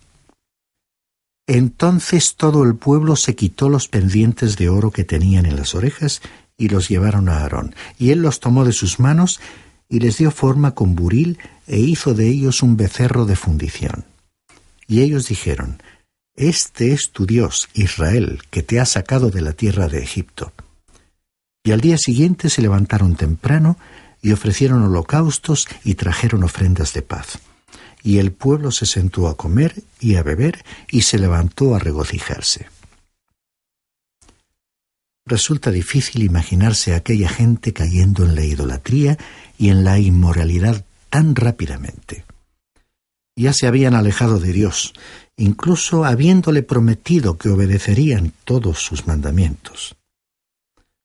Entonces 1.47 2.35
todo 2.37 2.65
el 2.65 2.75
pueblo 2.75 3.15
se 3.15 3.37
quitó 3.37 3.69
los 3.69 3.88
pendientes 3.88 4.57
de 4.57 4.69
oro 4.69 4.91
que 4.91 5.05
tenían 5.05 5.47
en 5.47 5.57
las 5.57 5.75
orejas 5.75 6.21
y 6.59 6.69
los 6.69 6.88
llevaron 6.88 7.29
a 7.29 7.38
Aarón, 7.41 7.75
y 7.99 8.11
él 8.11 8.21
los 8.21 8.41
tomó 8.41 8.65
de 8.65 8.73
sus 8.73 8.99
manos 8.99 9.41
y 9.88 10.00
les 10.00 10.19
dio 10.19 10.31
forma 10.31 10.75
con 10.75 10.95
buril 10.97 11.38
e 11.67 11.79
hizo 11.79 12.15
de 12.15 12.29
ellos 12.29 12.62
un 12.62 12.76
becerro 12.76 13.26
de 13.26 13.37
fundición. 13.37 14.05
Y 14.88 15.03
ellos 15.03 15.29
dijeron, 15.29 15.81
Este 16.35 16.93
es 16.93 17.11
tu 17.11 17.26
Dios, 17.26 17.69
Israel, 17.75 18.43
que 18.50 18.62
te 18.62 18.81
ha 18.81 18.87
sacado 18.87 19.31
de 19.31 19.43
la 19.43 19.53
tierra 19.53 19.88
de 19.88 20.03
Egipto. 20.03 20.53
Y 21.65 21.73
al 21.73 21.81
día 21.81 21.99
siguiente 21.99 22.50
se 22.50 22.62
levantaron 22.62 23.17
temprano 23.17 23.76
y 24.23 24.33
ofrecieron 24.33 24.83
holocaustos 24.83 25.69
y 25.85 25.94
trajeron 25.94 26.42
ofrendas 26.44 26.92
de 26.92 27.03
paz. 27.03 27.38
Y 28.07 28.19
el 28.19 28.31
pueblo 28.31 28.71
se 28.71 28.87
sentó 28.87 29.27
a 29.27 29.37
comer 29.37 29.83
y 29.99 30.14
a 30.14 30.23
beber 30.23 30.64
y 30.88 31.03
se 31.03 31.19
levantó 31.19 31.75
a 31.75 31.81
regocijarse. 31.81 32.69
Resulta 35.25 35.73
difícil 35.73 36.23
imaginarse 36.23 36.95
a 36.95 36.99
aquella 36.99 37.29
gente 37.29 37.73
cayendo 37.73 38.25
en 38.25 38.37
la 38.37 38.45
idolatría 38.45 39.19
y 39.59 39.71
en 39.71 39.83
la 39.83 39.99
inmoralidad 39.99 40.85
tan 41.11 41.35
rápidamente. 41.35 42.25
Ya 43.35 43.53
se 43.53 43.66
habían 43.66 43.95
alejado 43.95 44.38
de 44.38 44.53
Dios, 44.53 44.95
incluso 45.37 46.05
habiéndole 46.05 46.62
prometido 46.62 47.38
que 47.38 47.49
obedecerían 47.49 48.33
todos 48.45 48.79
sus 48.79 49.09
mandamientos. 49.09 49.97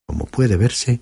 Como 0.06 0.28
puede 0.28 0.56
verse, 0.56 1.02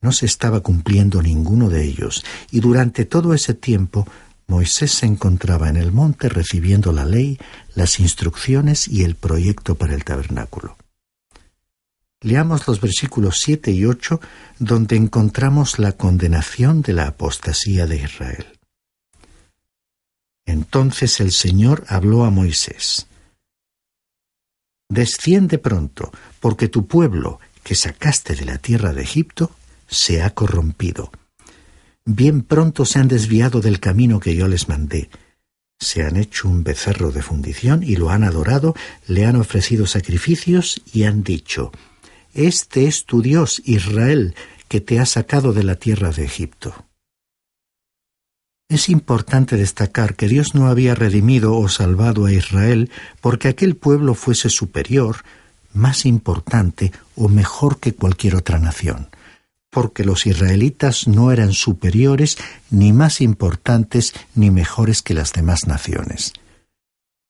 no 0.00 0.10
se 0.10 0.26
estaba 0.26 0.58
cumpliendo 0.58 1.22
ninguno 1.22 1.70
de 1.70 1.84
ellos, 1.84 2.24
y 2.50 2.58
durante 2.58 3.04
todo 3.04 3.32
ese 3.32 3.54
tiempo 3.54 4.08
Moisés 4.48 4.92
se 4.92 5.06
encontraba 5.06 5.68
en 5.68 5.76
el 5.76 5.92
monte 5.92 6.28
recibiendo 6.28 6.92
la 6.92 7.04
ley, 7.04 7.38
las 7.74 7.98
instrucciones 7.98 8.86
y 8.86 9.02
el 9.02 9.16
proyecto 9.16 9.74
para 9.74 9.94
el 9.94 10.04
tabernáculo. 10.04 10.76
Leamos 12.20 12.66
los 12.66 12.80
versículos 12.80 13.40
7 13.40 13.70
y 13.72 13.84
8 13.84 14.20
donde 14.58 14.96
encontramos 14.96 15.78
la 15.78 15.92
condenación 15.92 16.82
de 16.82 16.92
la 16.92 17.08
apostasía 17.08 17.86
de 17.86 17.96
Israel. 17.96 18.46
Entonces 20.46 21.20
el 21.20 21.32
Señor 21.32 21.84
habló 21.88 22.24
a 22.24 22.30
Moisés. 22.30 23.08
Desciende 24.88 25.58
pronto, 25.58 26.12
porque 26.38 26.68
tu 26.68 26.86
pueblo, 26.86 27.40
que 27.64 27.74
sacaste 27.74 28.36
de 28.36 28.44
la 28.44 28.58
tierra 28.58 28.92
de 28.92 29.02
Egipto, 29.02 29.50
se 29.88 30.22
ha 30.22 30.30
corrompido. 30.30 31.10
Bien 32.08 32.42
pronto 32.42 32.84
se 32.84 33.00
han 33.00 33.08
desviado 33.08 33.60
del 33.60 33.80
camino 33.80 34.20
que 34.20 34.36
yo 34.36 34.46
les 34.46 34.68
mandé. 34.68 35.10
Se 35.80 36.04
han 36.04 36.16
hecho 36.16 36.48
un 36.48 36.62
becerro 36.62 37.10
de 37.10 37.20
fundición 37.20 37.82
y 37.82 37.96
lo 37.96 38.10
han 38.10 38.22
adorado, 38.22 38.76
le 39.08 39.26
han 39.26 39.34
ofrecido 39.34 39.86
sacrificios 39.88 40.80
y 40.92 41.02
han 41.02 41.24
dicho, 41.24 41.72
este 42.32 42.86
es 42.86 43.06
tu 43.06 43.22
Dios, 43.22 43.60
Israel, 43.64 44.36
que 44.68 44.80
te 44.80 45.00
ha 45.00 45.06
sacado 45.06 45.52
de 45.52 45.64
la 45.64 45.74
tierra 45.74 46.12
de 46.12 46.24
Egipto. 46.24 46.86
Es 48.68 48.88
importante 48.88 49.56
destacar 49.56 50.14
que 50.14 50.28
Dios 50.28 50.54
no 50.54 50.68
había 50.68 50.94
redimido 50.94 51.56
o 51.56 51.68
salvado 51.68 52.26
a 52.26 52.32
Israel 52.32 52.90
porque 53.20 53.48
aquel 53.48 53.74
pueblo 53.74 54.14
fuese 54.14 54.48
superior, 54.48 55.24
más 55.72 56.06
importante 56.06 56.92
o 57.16 57.28
mejor 57.28 57.80
que 57.80 57.94
cualquier 57.94 58.36
otra 58.36 58.58
nación, 58.60 59.08
porque 59.76 60.04
los 60.04 60.24
israelitas 60.24 61.06
no 61.06 61.32
eran 61.32 61.52
superiores, 61.52 62.38
ni 62.70 62.94
más 62.94 63.20
importantes, 63.20 64.14
ni 64.34 64.50
mejores 64.50 65.02
que 65.02 65.12
las 65.12 65.34
demás 65.34 65.66
naciones. 65.66 66.32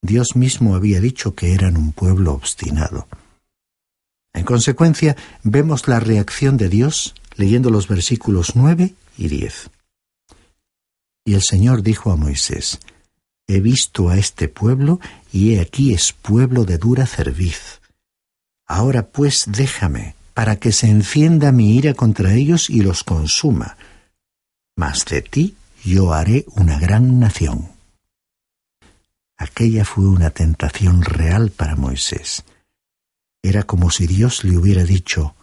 Dios 0.00 0.37
mismo 0.37 0.76
había 0.76 1.00
dicho 1.00 1.35
que 1.35 1.54
eran 1.54 1.76
un 1.76 1.90
pueblo 1.90 2.35
obstinado. 2.35 3.09
En 4.32 4.44
consecuencia, 4.44 5.16
vemos 5.42 5.88
la 5.88 5.98
reacción 5.98 6.56
de 6.56 6.68
Dios 6.68 7.16
leyendo 7.35 7.70
los 7.70 7.88
versículos 7.88 8.54
9 8.54 8.94
y 9.18 9.26
10. 9.26 9.70
Y 11.24 11.35
el 11.35 11.42
Señor 11.42 11.82
dijo 11.82 12.12
a 12.12 12.16
Moisés, 12.16 12.78
He 13.48 13.59
visto 13.59 14.09
a 14.09 14.18
este 14.18 14.46
pueblo, 14.46 15.00
y 15.32 15.54
he 15.54 15.61
aquí 15.61 15.92
es 15.92 16.12
pueblo 16.12 16.64
de 16.64 16.78
dura 16.78 17.06
cerviz. 17.06 17.80
Ahora 18.68 19.09
pues 19.09 19.46
déjame, 19.48 20.15
para 20.37 20.57
que 20.57 20.70
se 20.70 20.87
encienda 20.90 21.51
mi 21.51 21.77
ira 21.77 21.94
contra 21.94 22.35
ellos 22.35 22.68
y 22.68 22.83
los 22.83 23.05
consuma. 23.05 23.79
Mas 24.77 25.07
de 25.07 25.22
ti 25.22 25.57
yo 25.83 26.12
haré 26.12 26.44
una 26.49 26.79
gran 26.79 27.18
nación. 27.18 27.70
Aquella 29.38 29.87
fue 29.87 30.07
una 30.07 30.29
tentación 30.29 31.01
real 31.01 31.53
para 31.53 31.75
Moisés. 31.75 32.44
Era 33.42 33.62
como 33.62 33.90
si 33.90 34.07
Dios 34.07 34.44
le 34.44 34.59
hubiera 34.59 34.85
dicho, 34.85 35.35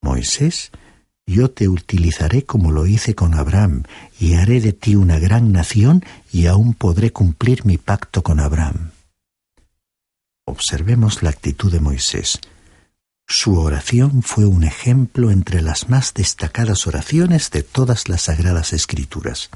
Moisés, 0.00 0.70
yo 1.26 1.50
te 1.50 1.68
utilizaré 1.68 2.46
como 2.46 2.72
lo 2.72 2.86
hice 2.86 3.14
con 3.14 3.34
Abraham, 3.34 3.82
y 4.18 4.34
haré 4.36 4.62
de 4.62 4.72
ti 4.72 4.96
una 4.96 5.18
gran 5.18 5.52
nación, 5.52 6.02
y 6.32 6.46
aún 6.46 6.72
podré 6.72 7.12
cumplir 7.12 7.66
mi 7.66 7.76
pacto 7.76 8.22
con 8.22 8.40
Abraham. 8.40 8.92
Observemos 10.46 11.22
la 11.22 11.28
actitud 11.28 11.70
de 11.70 11.80
Moisés. 11.80 12.40
Su 13.32 13.60
oración 13.60 14.24
fue 14.24 14.44
un 14.44 14.64
ejemplo 14.64 15.30
entre 15.30 15.62
las 15.62 15.88
más 15.88 16.14
destacadas 16.14 16.88
oraciones 16.88 17.52
de 17.52 17.62
todas 17.62 18.08
las 18.08 18.22
sagradas 18.22 18.72
escrituras. 18.72 19.50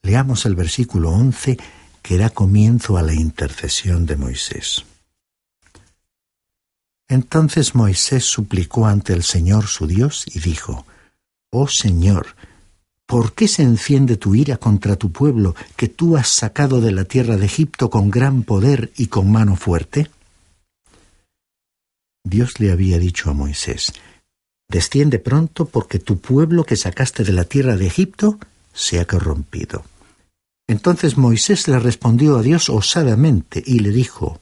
Leamos 0.00 0.46
el 0.46 0.54
versículo 0.54 1.10
11 1.10 1.58
que 2.00 2.16
da 2.16 2.30
comienzo 2.30 2.96
a 2.96 3.02
la 3.02 3.12
intercesión 3.12 4.06
de 4.06 4.16
Moisés. 4.16 4.86
Entonces 7.08 7.74
Moisés 7.74 8.24
suplicó 8.24 8.86
ante 8.86 9.12
el 9.12 9.22
Señor 9.22 9.66
su 9.66 9.86
Dios 9.86 10.24
y 10.26 10.40
dijo, 10.40 10.86
Oh 11.50 11.68
Señor, 11.68 12.36
¿por 13.04 13.34
qué 13.34 13.48
se 13.48 13.64
enciende 13.64 14.16
tu 14.16 14.34
ira 14.34 14.56
contra 14.56 14.96
tu 14.96 15.12
pueblo 15.12 15.54
que 15.76 15.88
tú 15.88 16.16
has 16.16 16.28
sacado 16.28 16.80
de 16.80 16.90
la 16.90 17.04
tierra 17.04 17.36
de 17.36 17.44
Egipto 17.44 17.90
con 17.90 18.10
gran 18.10 18.44
poder 18.44 18.92
y 18.96 19.08
con 19.08 19.30
mano 19.30 19.56
fuerte? 19.56 20.08
Dios 22.24 22.58
le 22.58 22.72
había 22.72 22.98
dicho 22.98 23.30
a 23.30 23.34
Moisés, 23.34 23.92
Desciende 24.68 25.18
pronto 25.18 25.66
porque 25.66 25.98
tu 25.98 26.18
pueblo 26.18 26.64
que 26.64 26.76
sacaste 26.76 27.22
de 27.22 27.32
la 27.32 27.44
tierra 27.44 27.76
de 27.76 27.86
Egipto 27.86 28.38
se 28.72 28.98
ha 28.98 29.04
corrompido. 29.04 29.84
Entonces 30.66 31.16
Moisés 31.16 31.68
le 31.68 31.78
respondió 31.78 32.38
a 32.38 32.42
Dios 32.42 32.70
osadamente 32.70 33.62
y 33.64 33.80
le 33.80 33.90
dijo, 33.90 34.40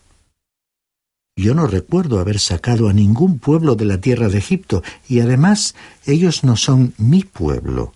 yo 1.36 1.54
no 1.54 1.66
recuerdo 1.66 2.20
haber 2.20 2.38
sacado 2.38 2.88
a 2.88 2.92
ningún 2.92 3.38
pueblo 3.38 3.74
de 3.74 3.86
la 3.86 3.98
tierra 3.98 4.28
de 4.28 4.38
Egipto, 4.38 4.82
y 5.08 5.20
además 5.20 5.74
ellos 6.04 6.44
no 6.44 6.56
son 6.56 6.94
mi 6.98 7.24
pueblo, 7.24 7.94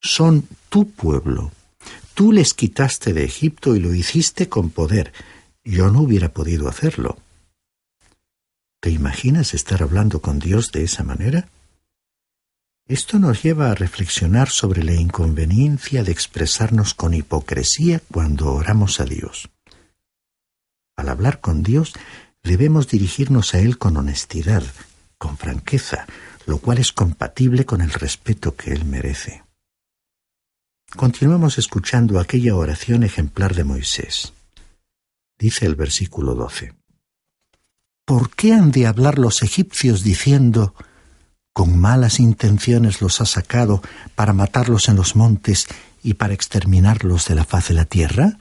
son 0.00 0.44
tu 0.68 0.88
pueblo. 0.88 1.50
Tú 2.14 2.32
les 2.32 2.54
quitaste 2.54 3.12
de 3.12 3.24
Egipto 3.24 3.74
y 3.74 3.80
lo 3.80 3.92
hiciste 3.92 4.48
con 4.48 4.70
poder. 4.70 5.12
Yo 5.64 5.90
no 5.90 6.00
hubiera 6.00 6.32
podido 6.32 6.68
hacerlo. 6.68 7.18
¿Te 8.86 8.92
imaginas 8.92 9.52
estar 9.52 9.82
hablando 9.82 10.20
con 10.22 10.38
Dios 10.38 10.70
de 10.70 10.84
esa 10.84 11.02
manera? 11.02 11.48
Esto 12.86 13.18
nos 13.18 13.42
lleva 13.42 13.72
a 13.72 13.74
reflexionar 13.74 14.48
sobre 14.48 14.84
la 14.84 14.94
inconveniencia 14.94 16.04
de 16.04 16.12
expresarnos 16.12 16.94
con 16.94 17.12
hipocresía 17.12 18.00
cuando 18.12 18.52
oramos 18.52 19.00
a 19.00 19.04
Dios. 19.04 19.50
Al 20.94 21.08
hablar 21.08 21.40
con 21.40 21.64
Dios, 21.64 21.94
debemos 22.44 22.86
dirigirnos 22.86 23.54
a 23.54 23.58
Él 23.58 23.76
con 23.76 23.96
honestidad, 23.96 24.62
con 25.18 25.36
franqueza, 25.36 26.06
lo 26.46 26.58
cual 26.58 26.78
es 26.78 26.92
compatible 26.92 27.66
con 27.66 27.80
el 27.80 27.90
respeto 27.90 28.54
que 28.54 28.70
Él 28.70 28.84
merece. 28.84 29.42
Continuemos 30.94 31.58
escuchando 31.58 32.20
aquella 32.20 32.54
oración 32.54 33.02
ejemplar 33.02 33.56
de 33.56 33.64
Moisés. 33.64 34.32
Dice 35.36 35.66
el 35.66 35.74
versículo 35.74 36.36
12. 36.36 36.85
¿Por 38.06 38.30
qué 38.30 38.52
han 38.52 38.70
de 38.70 38.86
hablar 38.86 39.18
los 39.18 39.42
egipcios 39.42 40.04
diciendo, 40.04 40.76
con 41.52 41.76
malas 41.76 42.20
intenciones 42.20 43.02
los 43.02 43.20
ha 43.20 43.26
sacado 43.26 43.82
para 44.14 44.32
matarlos 44.32 44.88
en 44.88 44.94
los 44.94 45.16
montes 45.16 45.66
y 46.04 46.14
para 46.14 46.32
exterminarlos 46.32 47.26
de 47.26 47.34
la 47.34 47.44
faz 47.44 47.66
de 47.66 47.74
la 47.74 47.84
tierra? 47.84 48.38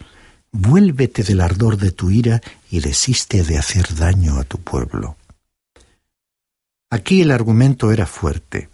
Vuélvete 0.51 1.23
del 1.23 1.41
ardor 1.41 1.77
de 1.77 1.91
tu 1.91 2.11
ira 2.11 2.43
y 2.69 2.79
desiste 2.79 3.43
de 3.43 3.57
hacer 3.57 3.95
daño 3.95 4.37
a 4.37 4.43
tu 4.43 4.59
pueblo. 4.59 5.17
Aquí 6.91 7.23
el 7.23 7.31
argumento 7.31 7.91
era 7.91 8.05
fuerte. 8.05 8.69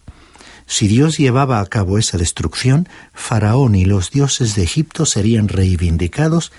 Si 0.66 0.90
Dios 0.90 1.18
llevaba 1.18 1.62
a 1.62 1.66
cabo 1.68 2.00
esa 2.00 2.18
destrucción, 2.18 2.90
Faraón 3.14 3.76
y 3.76 3.86
los 3.86 4.12
dioses 4.12 4.56
de 4.56 4.64
Egipto 4.64 5.06
serían 5.06 5.48
reivindicados 5.48 6.52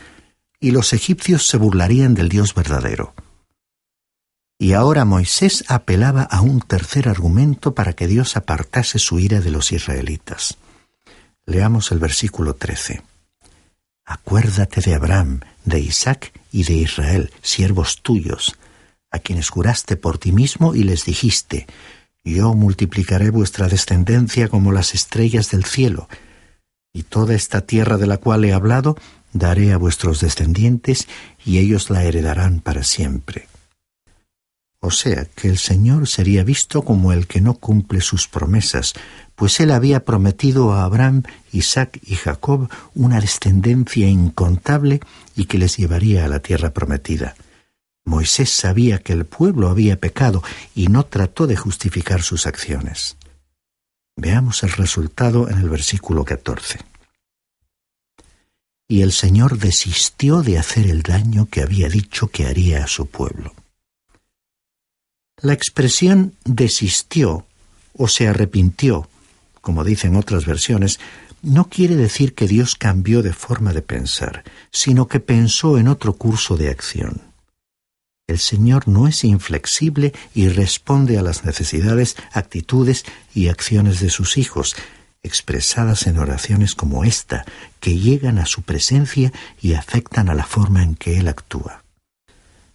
y 0.58 0.70
los 0.70 0.94
egipcios 0.94 1.46
se 1.46 1.58
burlarían 1.58 2.14
del 2.14 2.30
Dios 2.30 2.54
verdadero. 2.54 3.12
Y 4.62 4.74
ahora 4.74 5.04
Moisés 5.04 5.64
apelaba 5.66 6.22
a 6.22 6.40
un 6.40 6.60
tercer 6.60 7.08
argumento 7.08 7.74
para 7.74 7.94
que 7.94 8.06
Dios 8.06 8.36
apartase 8.36 9.00
su 9.00 9.18
ira 9.18 9.40
de 9.40 9.50
los 9.50 9.72
israelitas. 9.72 10.56
Leamos 11.46 11.90
el 11.90 11.98
versículo 11.98 12.54
13. 12.54 13.02
Acuérdate 14.04 14.80
de 14.80 14.94
Abraham, 14.94 15.40
de 15.64 15.80
Isaac 15.80 16.32
y 16.52 16.62
de 16.62 16.74
Israel, 16.74 17.32
siervos 17.42 18.02
tuyos, 18.02 18.56
a 19.10 19.18
quienes 19.18 19.48
juraste 19.48 19.96
por 19.96 20.18
ti 20.18 20.30
mismo 20.30 20.76
y 20.76 20.84
les 20.84 21.06
dijiste, 21.06 21.66
Yo 22.22 22.54
multiplicaré 22.54 23.30
vuestra 23.30 23.66
descendencia 23.66 24.46
como 24.46 24.70
las 24.70 24.94
estrellas 24.94 25.50
del 25.50 25.64
cielo, 25.64 26.08
y 26.92 27.02
toda 27.02 27.34
esta 27.34 27.62
tierra 27.62 27.98
de 27.98 28.06
la 28.06 28.18
cual 28.18 28.44
he 28.44 28.52
hablado 28.52 28.96
daré 29.32 29.72
a 29.72 29.76
vuestros 29.76 30.20
descendientes, 30.20 31.08
y 31.44 31.58
ellos 31.58 31.90
la 31.90 32.04
heredarán 32.04 32.60
para 32.60 32.84
siempre. 32.84 33.48
O 34.84 34.90
sea 34.90 35.26
que 35.36 35.48
el 35.48 35.58
Señor 35.58 36.08
sería 36.08 36.42
visto 36.42 36.82
como 36.82 37.12
el 37.12 37.28
que 37.28 37.40
no 37.40 37.54
cumple 37.54 38.00
sus 38.00 38.26
promesas, 38.26 38.94
pues 39.36 39.60
él 39.60 39.70
había 39.70 40.04
prometido 40.04 40.72
a 40.72 40.82
Abraham, 40.82 41.22
Isaac 41.52 42.00
y 42.02 42.16
Jacob 42.16 42.68
una 42.92 43.20
descendencia 43.20 44.08
incontable 44.08 44.98
y 45.36 45.44
que 45.44 45.56
les 45.56 45.76
llevaría 45.76 46.24
a 46.24 46.28
la 46.28 46.40
tierra 46.40 46.74
prometida. 46.74 47.36
Moisés 48.04 48.50
sabía 48.50 48.98
que 48.98 49.12
el 49.12 49.24
pueblo 49.24 49.68
había 49.68 50.00
pecado 50.00 50.42
y 50.74 50.88
no 50.88 51.06
trató 51.06 51.46
de 51.46 51.54
justificar 51.54 52.22
sus 52.22 52.48
acciones. 52.48 53.16
Veamos 54.16 54.64
el 54.64 54.72
resultado 54.72 55.48
en 55.48 55.58
el 55.58 55.68
versículo 55.68 56.24
14. 56.24 56.80
Y 58.88 59.02
el 59.02 59.12
Señor 59.12 59.58
desistió 59.58 60.42
de 60.42 60.58
hacer 60.58 60.88
el 60.88 61.02
daño 61.02 61.46
que 61.48 61.62
había 61.62 61.88
dicho 61.88 62.26
que 62.26 62.46
haría 62.46 62.82
a 62.82 62.88
su 62.88 63.06
pueblo. 63.06 63.54
La 65.42 65.54
expresión 65.54 66.34
desistió 66.44 67.44
o 67.94 68.06
se 68.06 68.28
arrepintió, 68.28 69.08
como 69.60 69.82
dicen 69.82 70.14
otras 70.14 70.46
versiones, 70.46 71.00
no 71.42 71.68
quiere 71.68 71.96
decir 71.96 72.34
que 72.34 72.46
Dios 72.46 72.76
cambió 72.76 73.22
de 73.22 73.32
forma 73.32 73.72
de 73.72 73.82
pensar, 73.82 74.44
sino 74.70 75.08
que 75.08 75.18
pensó 75.18 75.78
en 75.78 75.88
otro 75.88 76.12
curso 76.12 76.56
de 76.56 76.70
acción. 76.70 77.22
El 78.28 78.38
Señor 78.38 78.86
no 78.86 79.08
es 79.08 79.24
inflexible 79.24 80.12
y 80.32 80.48
responde 80.48 81.18
a 81.18 81.22
las 81.22 81.44
necesidades, 81.44 82.14
actitudes 82.32 83.04
y 83.34 83.48
acciones 83.48 83.98
de 83.98 84.10
sus 84.10 84.38
hijos, 84.38 84.76
expresadas 85.24 86.06
en 86.06 86.18
oraciones 86.18 86.76
como 86.76 87.02
esta, 87.02 87.44
que 87.80 87.98
llegan 87.98 88.38
a 88.38 88.46
su 88.46 88.62
presencia 88.62 89.32
y 89.60 89.74
afectan 89.74 90.28
a 90.28 90.34
la 90.34 90.44
forma 90.44 90.84
en 90.84 90.94
que 90.94 91.18
Él 91.18 91.26
actúa. 91.26 91.82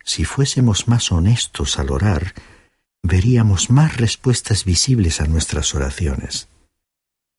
Si 0.04 0.26
fuésemos 0.26 0.90
más 0.90 1.14
honestos 1.14 1.80
al 1.80 1.92
orar, 1.92 2.34
veríamos 3.04 3.70
más 3.70 3.98
respuestas 3.98 4.66
visibles 4.66 5.22
a 5.22 5.26
nuestras 5.26 5.74
oraciones. 5.76 6.48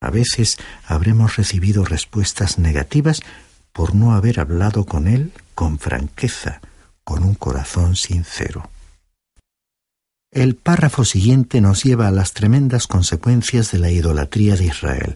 A 0.00 0.10
veces 0.10 0.58
habremos 0.86 1.36
recibido 1.36 1.84
respuestas 1.84 2.58
negativas 2.58 3.22
por 3.72 3.94
no 3.94 4.12
haber 4.14 4.40
hablado 4.40 4.86
con 4.86 5.08
Él 5.08 5.32
con 5.54 5.78
franqueza, 5.78 6.60
con 7.02 7.24
un 7.24 7.34
corazón 7.34 7.96
sincero. 7.96 8.70
El 10.30 10.54
párrafo 10.54 11.04
siguiente 11.04 11.60
nos 11.60 11.82
lleva 11.82 12.06
a 12.06 12.12
las 12.12 12.32
tremendas 12.32 12.86
consecuencias 12.86 13.72
de 13.72 13.78
la 13.78 13.90
idolatría 13.90 14.56
de 14.56 14.66
Israel. 14.66 15.14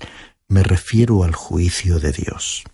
Me 0.49 0.63
refiero 0.63 1.23
al 1.23 1.35
juicio 1.35 2.01
de 2.01 2.13
Dios. 2.13 2.65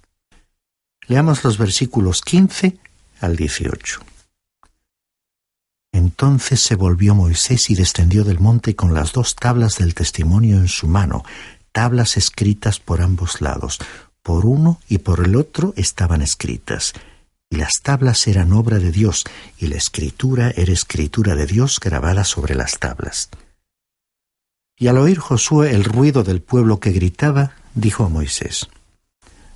Leamos 1.09 1.45
los 1.45 1.59
versículos 1.59 2.23
15 2.23 2.79
al 3.21 3.37
18. 3.37 4.01
Entonces 5.92 6.61
se 6.61 6.74
volvió 6.74 7.14
Moisés 7.14 7.70
y 7.70 7.74
descendió 7.74 8.24
del 8.24 8.40
monte 8.40 8.77
con 8.77 8.94
las 8.94 9.12
dos 9.12 9.35
tablas 9.35 9.79
del 9.79 9.94
testimonio 9.94 10.59
en 10.59 10.68
su 10.68 10.88
mano, 10.88 11.24
tablas 11.72 12.16
escritas 12.16 12.79
por 12.81 13.01
ambos 13.01 13.40
lados. 13.40 13.79
Por 14.22 14.46
uno 14.46 14.81
y 14.88 14.98
por 14.98 15.24
el 15.24 15.37
otro 15.37 15.72
estaban 15.77 16.22
escritas 16.22 16.92
y 17.51 17.57
las 17.57 17.81
tablas 17.83 18.27
eran 18.27 18.53
obra 18.53 18.79
de 18.79 18.92
Dios, 18.92 19.24
y 19.59 19.68
la 19.68 19.77
escritura 19.77 20.53
era 20.55 20.72
escritura 20.72 21.35
de 21.35 21.46
Dios 21.46 21.81
grabada 21.81 22.24
sobre 22.24 22.55
las 22.55 22.79
tablas. 22.79 23.31
Y 24.77 24.88
al 24.88 24.98
oír 24.98 25.18
Josué 25.18 25.70
el 25.74 25.85
ruido 25.85 26.22
del 26.22 26.42
pueblo 26.42 26.79
que 26.79 26.92
gritaba, 26.92 27.53
dijo 27.74 28.05
a 28.05 28.09
Moisés, 28.09 28.68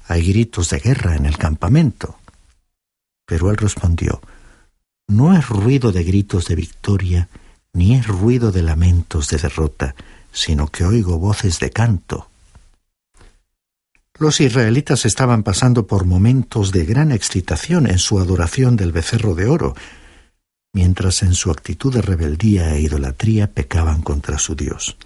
Hay 0.08 0.26
gritos 0.26 0.70
de 0.70 0.80
guerra 0.80 1.16
en 1.16 1.26
el 1.26 1.36
campamento. 1.36 2.18
Pero 3.26 3.50
él 3.50 3.56
respondió, 3.56 4.20
No 5.08 5.36
es 5.36 5.48
ruido 5.48 5.92
de 5.92 6.04
gritos 6.04 6.46
de 6.46 6.54
victoria, 6.54 7.28
ni 7.72 7.94
es 7.94 8.06
ruido 8.06 8.52
de 8.52 8.62
lamentos 8.62 9.28
de 9.28 9.38
derrota, 9.38 9.94
sino 10.32 10.68
que 10.68 10.84
oigo 10.84 11.18
voces 11.18 11.58
de 11.60 11.70
canto 11.70 12.28
los 14.22 14.40
israelitas 14.40 15.04
estaban 15.04 15.42
pasando 15.42 15.88
por 15.88 16.04
momentos 16.04 16.70
de 16.70 16.84
gran 16.84 17.10
excitación 17.10 17.88
en 17.88 17.98
su 17.98 18.20
adoración 18.20 18.76
del 18.76 18.92
becerro 18.92 19.34
de 19.34 19.46
oro, 19.46 19.74
mientras 20.72 21.24
en 21.24 21.34
su 21.34 21.50
actitud 21.50 21.92
de 21.92 22.02
rebeldía 22.02 22.72
e 22.74 22.82
idolatría 22.82 23.50
pecaban 23.52 24.00
contra 24.00 24.38
su 24.38 24.54
Dios. 24.54 24.96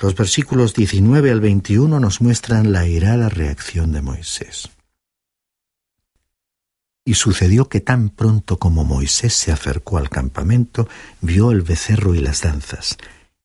Los 0.00 0.16
versículos 0.16 0.74
19 0.74 1.30
al 1.30 1.40
21 1.40 2.00
nos 2.00 2.20
muestran 2.20 2.72
la 2.72 2.88
irada 2.88 3.28
reacción 3.28 3.92
de 3.92 4.02
Moisés. 4.02 4.68
Y 7.08 7.14
sucedió 7.14 7.70
que 7.70 7.80
tan 7.80 8.10
pronto 8.10 8.58
como 8.58 8.84
Moisés 8.84 9.32
se 9.32 9.50
acercó 9.50 9.96
al 9.96 10.10
campamento, 10.10 10.90
vio 11.22 11.52
el 11.52 11.62
becerro 11.62 12.14
y 12.14 12.18
las 12.18 12.42
danzas, 12.42 12.98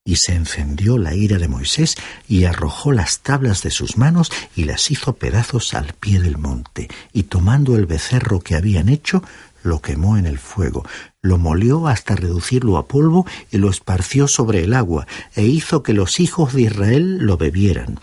y 0.04 0.18
se 0.18 0.36
encendió 0.36 0.98
la 0.98 1.16
ira 1.16 1.38
de 1.38 1.48
Moisés 1.48 1.96
y 2.28 2.44
arrojó 2.44 2.92
las 2.92 3.22
tablas 3.22 3.64
de 3.64 3.72
sus 3.72 3.96
manos 3.96 4.34
y 4.54 4.66
las 4.66 4.92
hizo 4.92 5.16
pedazos 5.16 5.74
al 5.76 5.94
pie 5.94 6.20
del 6.20 6.38
monte, 6.38 6.90
y 7.14 7.24
tomando 7.24 7.78
el 7.78 7.86
becerro 7.86 8.42
que 8.42 8.56
habían 8.56 8.90
hecho, 8.90 9.24
lo 9.62 9.82
quemó 9.82 10.18
en 10.18 10.26
el 10.26 10.40
fuego, 10.40 10.86
lo 11.22 11.38
molió 11.38 11.88
hasta 11.88 12.18
reducirlo 12.18 12.76
a 12.76 12.90
polvo 12.90 13.26
y 13.50 13.60
lo 13.60 13.70
esparció 13.70 14.28
sobre 14.28 14.66
el 14.66 14.74
agua, 14.74 15.08
e 15.36 15.46
hizo 15.46 15.84
que 15.84 15.94
los 15.94 16.20
hijos 16.20 16.52
de 16.52 16.64
Israel 16.64 17.20
lo 17.20 17.38
bebieran. 17.38 18.02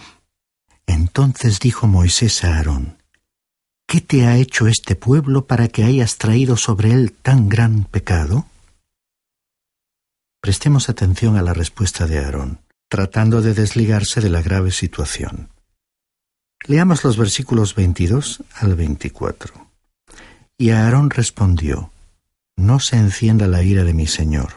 Entonces 0.86 1.60
dijo 1.60 1.86
Moisés 1.86 2.44
a 2.44 2.56
Aarón, 2.56 2.99
¿Qué 3.90 4.00
te 4.00 4.24
ha 4.24 4.36
hecho 4.36 4.68
este 4.68 4.94
pueblo 4.94 5.46
para 5.48 5.66
que 5.66 5.82
hayas 5.82 6.16
traído 6.16 6.56
sobre 6.56 6.92
él 6.92 7.10
tan 7.10 7.48
gran 7.48 7.82
pecado? 7.82 8.46
Prestemos 10.40 10.88
atención 10.88 11.36
a 11.36 11.42
la 11.42 11.54
respuesta 11.54 12.06
de 12.06 12.20
Aarón, 12.20 12.60
tratando 12.88 13.42
de 13.42 13.52
desligarse 13.52 14.20
de 14.20 14.30
la 14.30 14.42
grave 14.42 14.70
situación. 14.70 15.48
Leamos 16.68 17.02
los 17.02 17.16
versículos 17.16 17.74
22 17.74 18.44
al 18.54 18.76
24. 18.76 19.68
Y 20.56 20.70
Aarón 20.70 21.10
respondió, 21.10 21.90
No 22.54 22.78
se 22.78 22.94
encienda 22.94 23.48
la 23.48 23.64
ira 23.64 23.82
de 23.82 23.92
mi 23.92 24.06
Señor. 24.06 24.52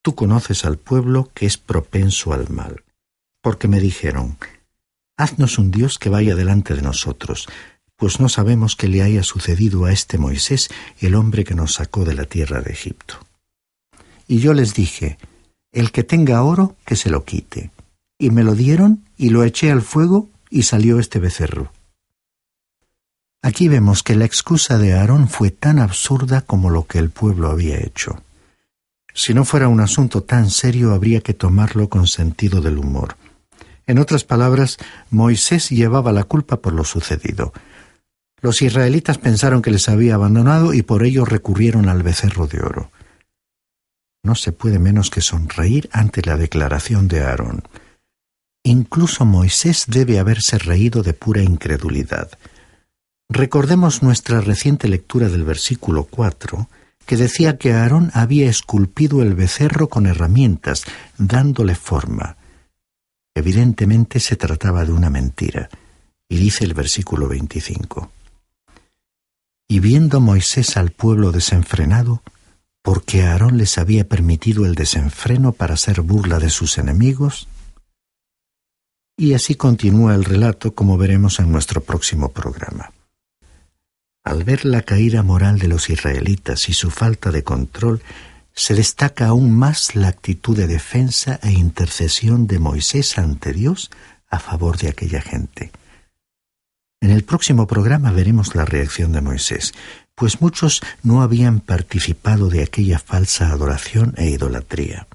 Tú 0.00 0.14
conoces 0.14 0.64
al 0.64 0.78
pueblo 0.78 1.30
que 1.34 1.44
es 1.44 1.58
propenso 1.58 2.32
al 2.32 2.48
mal. 2.48 2.82
Porque 3.42 3.68
me 3.68 3.78
dijeron, 3.78 4.38
Haznos 5.18 5.58
un 5.58 5.70
Dios 5.70 5.98
que 5.98 6.08
vaya 6.08 6.34
delante 6.34 6.74
de 6.74 6.82
nosotros, 6.82 7.46
pues 7.96 8.20
no 8.20 8.28
sabemos 8.28 8.76
qué 8.76 8.88
le 8.88 9.02
haya 9.02 9.22
sucedido 9.22 9.84
a 9.84 9.92
este 9.92 10.18
Moisés, 10.18 10.68
el 11.00 11.14
hombre 11.14 11.44
que 11.44 11.54
nos 11.54 11.74
sacó 11.74 12.04
de 12.04 12.14
la 12.14 12.24
tierra 12.24 12.60
de 12.60 12.72
Egipto. 12.72 13.14
y 14.26 14.38
yo 14.38 14.54
les 14.54 14.74
dije, 14.74 15.18
el 15.74 15.90
que 15.90 16.04
tenga 16.04 16.42
oro, 16.42 16.76
que 16.86 16.96
se 16.96 17.10
lo 17.10 17.24
quite. 17.24 17.70
Y 18.18 18.30
me 18.30 18.42
lo 18.44 18.54
dieron 18.54 19.04
y 19.18 19.30
lo 19.30 19.44
eché 19.44 19.70
al 19.70 19.82
fuego 19.82 20.28
y 20.48 20.62
salió 20.62 20.98
este 20.98 21.18
becerro. 21.18 21.72
Aquí 23.42 23.68
vemos 23.68 24.02
que 24.02 24.14
la 24.14 24.24
excusa 24.24 24.78
de 24.78 24.94
Aarón 24.94 25.28
fue 25.28 25.50
tan 25.50 25.78
absurda 25.78 26.40
como 26.40 26.70
lo 26.70 26.86
que 26.86 26.98
el 26.98 27.10
pueblo 27.10 27.50
había 27.50 27.78
hecho. 27.78 28.22
Si 29.12 29.34
no 29.34 29.44
fuera 29.44 29.68
un 29.68 29.80
asunto 29.80 30.22
tan 30.22 30.48
serio 30.48 30.94
habría 30.94 31.20
que 31.20 31.34
tomarlo 31.34 31.88
con 31.88 32.06
sentido 32.06 32.60
del 32.60 32.78
humor. 32.78 33.16
En 33.86 33.98
otras 33.98 34.24
palabras, 34.24 34.78
Moisés 35.10 35.68
llevaba 35.68 36.12
la 36.12 36.24
culpa 36.24 36.56
por 36.56 36.72
lo 36.72 36.84
sucedido. 36.84 37.52
Los 38.44 38.60
israelitas 38.60 39.16
pensaron 39.16 39.62
que 39.62 39.70
les 39.70 39.88
había 39.88 40.16
abandonado 40.16 40.74
y 40.74 40.82
por 40.82 41.02
ello 41.06 41.24
recurrieron 41.24 41.88
al 41.88 42.02
becerro 42.02 42.46
de 42.46 42.60
oro. 42.60 42.92
No 44.22 44.34
se 44.34 44.52
puede 44.52 44.78
menos 44.78 45.08
que 45.08 45.22
sonreír 45.22 45.88
ante 45.92 46.20
la 46.20 46.36
declaración 46.36 47.08
de 47.08 47.22
Aarón. 47.22 47.62
Incluso 48.62 49.24
Moisés 49.24 49.86
debe 49.88 50.18
haberse 50.18 50.58
reído 50.58 51.02
de 51.02 51.14
pura 51.14 51.40
incredulidad. 51.40 52.32
Recordemos 53.30 54.02
nuestra 54.02 54.42
reciente 54.42 54.88
lectura 54.88 55.30
del 55.30 55.44
versículo 55.44 56.04
4, 56.04 56.68
que 57.06 57.16
decía 57.16 57.56
que 57.56 57.72
Aarón 57.72 58.10
había 58.12 58.50
esculpido 58.50 59.22
el 59.22 59.32
becerro 59.32 59.88
con 59.88 60.04
herramientas, 60.04 60.84
dándole 61.16 61.74
forma. 61.74 62.36
Evidentemente 63.34 64.20
se 64.20 64.36
trataba 64.36 64.84
de 64.84 64.92
una 64.92 65.08
mentira, 65.08 65.70
y 66.28 66.36
dice 66.36 66.64
el 66.64 66.74
versículo 66.74 67.26
25. 67.26 68.10
Y 69.68 69.80
viendo 69.80 70.20
Moisés 70.20 70.76
al 70.76 70.90
pueblo 70.90 71.32
desenfrenado, 71.32 72.22
porque 72.82 73.22
Aarón 73.22 73.56
les 73.56 73.78
había 73.78 74.06
permitido 74.08 74.66
el 74.66 74.74
desenfreno 74.74 75.52
para 75.52 75.74
hacer 75.74 76.02
burla 76.02 76.38
de 76.38 76.50
sus 76.50 76.76
enemigos, 76.78 77.48
y 79.16 79.34
así 79.34 79.54
continúa 79.54 80.14
el 80.14 80.24
relato 80.24 80.74
como 80.74 80.98
veremos 80.98 81.38
en 81.38 81.50
nuestro 81.50 81.82
próximo 81.82 82.32
programa. 82.32 82.92
Al 84.24 84.42
ver 84.42 84.64
la 84.64 84.82
caída 84.82 85.22
moral 85.22 85.58
de 85.58 85.68
los 85.68 85.90
israelitas 85.90 86.68
y 86.68 86.72
su 86.72 86.90
falta 86.90 87.30
de 87.30 87.44
control, 87.44 88.02
se 88.54 88.74
destaca 88.74 89.28
aún 89.28 89.52
más 89.52 89.94
la 89.94 90.08
actitud 90.08 90.56
de 90.56 90.66
defensa 90.66 91.38
e 91.42 91.52
intercesión 91.52 92.46
de 92.46 92.58
Moisés 92.58 93.18
ante 93.18 93.52
Dios 93.52 93.90
a 94.28 94.38
favor 94.38 94.78
de 94.78 94.88
aquella 94.88 95.20
gente. 95.20 95.72
En 97.04 97.10
el 97.10 97.22
próximo 97.22 97.66
programa 97.66 98.12
veremos 98.12 98.54
la 98.54 98.64
reacción 98.64 99.12
de 99.12 99.20
Moisés, 99.20 99.74
pues 100.14 100.40
muchos 100.40 100.80
no 101.02 101.20
habían 101.20 101.60
participado 101.60 102.48
de 102.48 102.62
aquella 102.62 102.98
falsa 102.98 103.50
adoración 103.50 104.14
e 104.16 104.30
idolatría. 104.30 105.06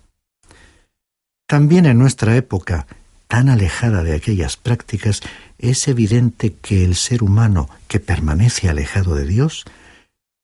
También 1.48 1.88
en 1.88 1.98
nuestra 1.98 2.36
época, 2.36 2.86
tan 3.28 3.50
alejada 3.50 4.04
de 4.04 4.14
aquellas 4.14 4.56
prácticas, 4.56 5.22
es 5.58 5.88
evidente 5.88 6.54
que 6.62 6.86
el 6.86 6.94
ser 6.94 7.24
humano 7.24 7.68
que 7.88 8.00
permanece 8.00 8.70
alejado 8.70 9.16
de 9.16 9.26
Dios 9.26 9.66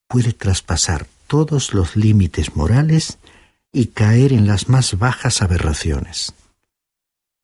puede 0.07 0.33
traspasar 0.33 1.05
todos 1.27 1.75
los 1.75 1.95
límites 1.95 2.55
morales 2.55 3.19
y 3.71 3.89
caer 3.89 4.33
en 4.33 4.47
las 4.47 4.67
más 4.67 4.97
bajas 4.97 5.43
aberraciones. 5.43 6.33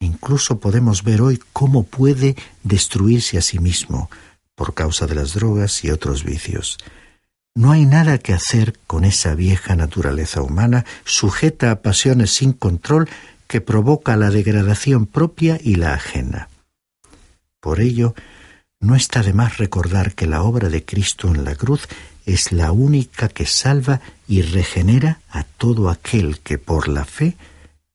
Incluso 0.02 0.60
podemos 0.60 1.04
ver 1.04 1.22
hoy 1.22 1.40
cómo 1.54 1.84
puede 1.84 2.36
destruirse 2.64 3.38
a 3.38 3.42
sí 3.42 3.60
mismo 3.60 4.10
por 4.56 4.74
causa 4.74 5.06
de 5.06 5.14
las 5.14 5.36
drogas 5.36 5.84
y 5.86 5.92
otros 5.92 6.24
vicios. 6.24 6.80
No 7.54 7.72
hay 7.72 7.86
nada 7.86 8.18
que 8.18 8.34
hacer 8.34 8.80
con 8.88 9.06
esa 9.06 9.36
vieja 9.36 9.76
naturaleza 9.76 10.42
humana 10.42 10.86
sujeta 11.06 11.70
a 11.70 11.82
pasiones 11.82 12.32
sin 12.32 12.52
control 12.52 13.08
que 13.48 13.62
provoca 13.62 14.18
la 14.18 14.32
degradación 14.32 15.06
propia 15.06 15.60
y 15.62 15.76
la 15.76 15.94
ajena. 15.94 16.50
Por 17.60 17.80
ello, 17.80 18.16
no 18.80 18.96
está 18.96 19.22
de 19.22 19.34
más 19.34 19.60
recordar 19.60 20.16
que 20.16 20.26
la 20.26 20.42
obra 20.42 20.70
de 20.70 20.84
Cristo 20.84 21.28
en 21.28 21.44
la 21.44 21.54
cruz 21.54 21.88
es 22.26 22.52
la 22.52 22.72
única 22.72 23.30
que 23.30 23.46
salva 23.46 24.02
y 24.28 24.42
regenera 24.42 25.20
a 25.30 25.44
todo 25.44 25.92
aquel 25.92 26.40
que 26.40 26.58
por 26.58 26.88
la 26.88 27.06
fe 27.06 27.38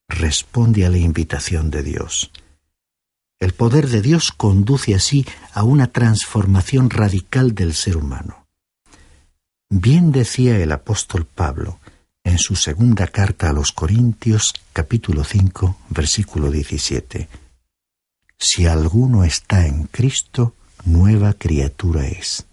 responde 0.08 0.86
a 0.86 0.90
la 0.90 0.98
invitación 0.98 1.70
de 1.70 1.82
Dios. 1.82 2.30
El 3.38 3.52
poder 3.52 3.88
de 3.88 4.00
Dios 4.00 4.32
conduce 4.32 4.94
así 4.94 5.26
a 5.52 5.62
una 5.62 5.88
transformación 5.88 6.90
radical 6.90 7.54
del 7.54 7.74
ser 7.74 7.96
humano. 7.96 8.46
Bien 9.68 10.12
decía 10.12 10.58
el 10.58 10.72
apóstol 10.72 11.26
Pablo 11.26 11.80
en 12.24 12.38
su 12.38 12.56
segunda 12.56 13.08
carta 13.08 13.50
a 13.50 13.52
los 13.52 13.72
Corintios 13.72 14.54
capítulo 14.72 15.24
5 15.24 15.76
versículo 15.90 16.50
17. 16.50 17.28
Si 18.38 18.66
alguno 18.66 19.24
está 19.24 19.66
en 19.66 19.84
Cristo, 19.84 20.54
nueva 20.84 21.34
criatura 21.34 22.06
es. 22.06 22.46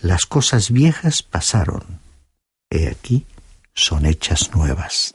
Las 0.00 0.26
cosas 0.26 0.70
viejas 0.70 1.22
pasaron. 1.22 2.00
He 2.70 2.88
aquí, 2.88 3.26
son 3.74 4.06
hechas 4.06 4.54
nuevas. 4.54 5.14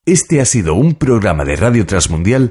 Este 0.05 0.41
ha 0.43 0.45
sido 0.45 0.75
un 0.75 0.95
programa 0.95 1.45
de 1.45 1.57
Radio 1.57 1.87
Transmundial 1.87 2.51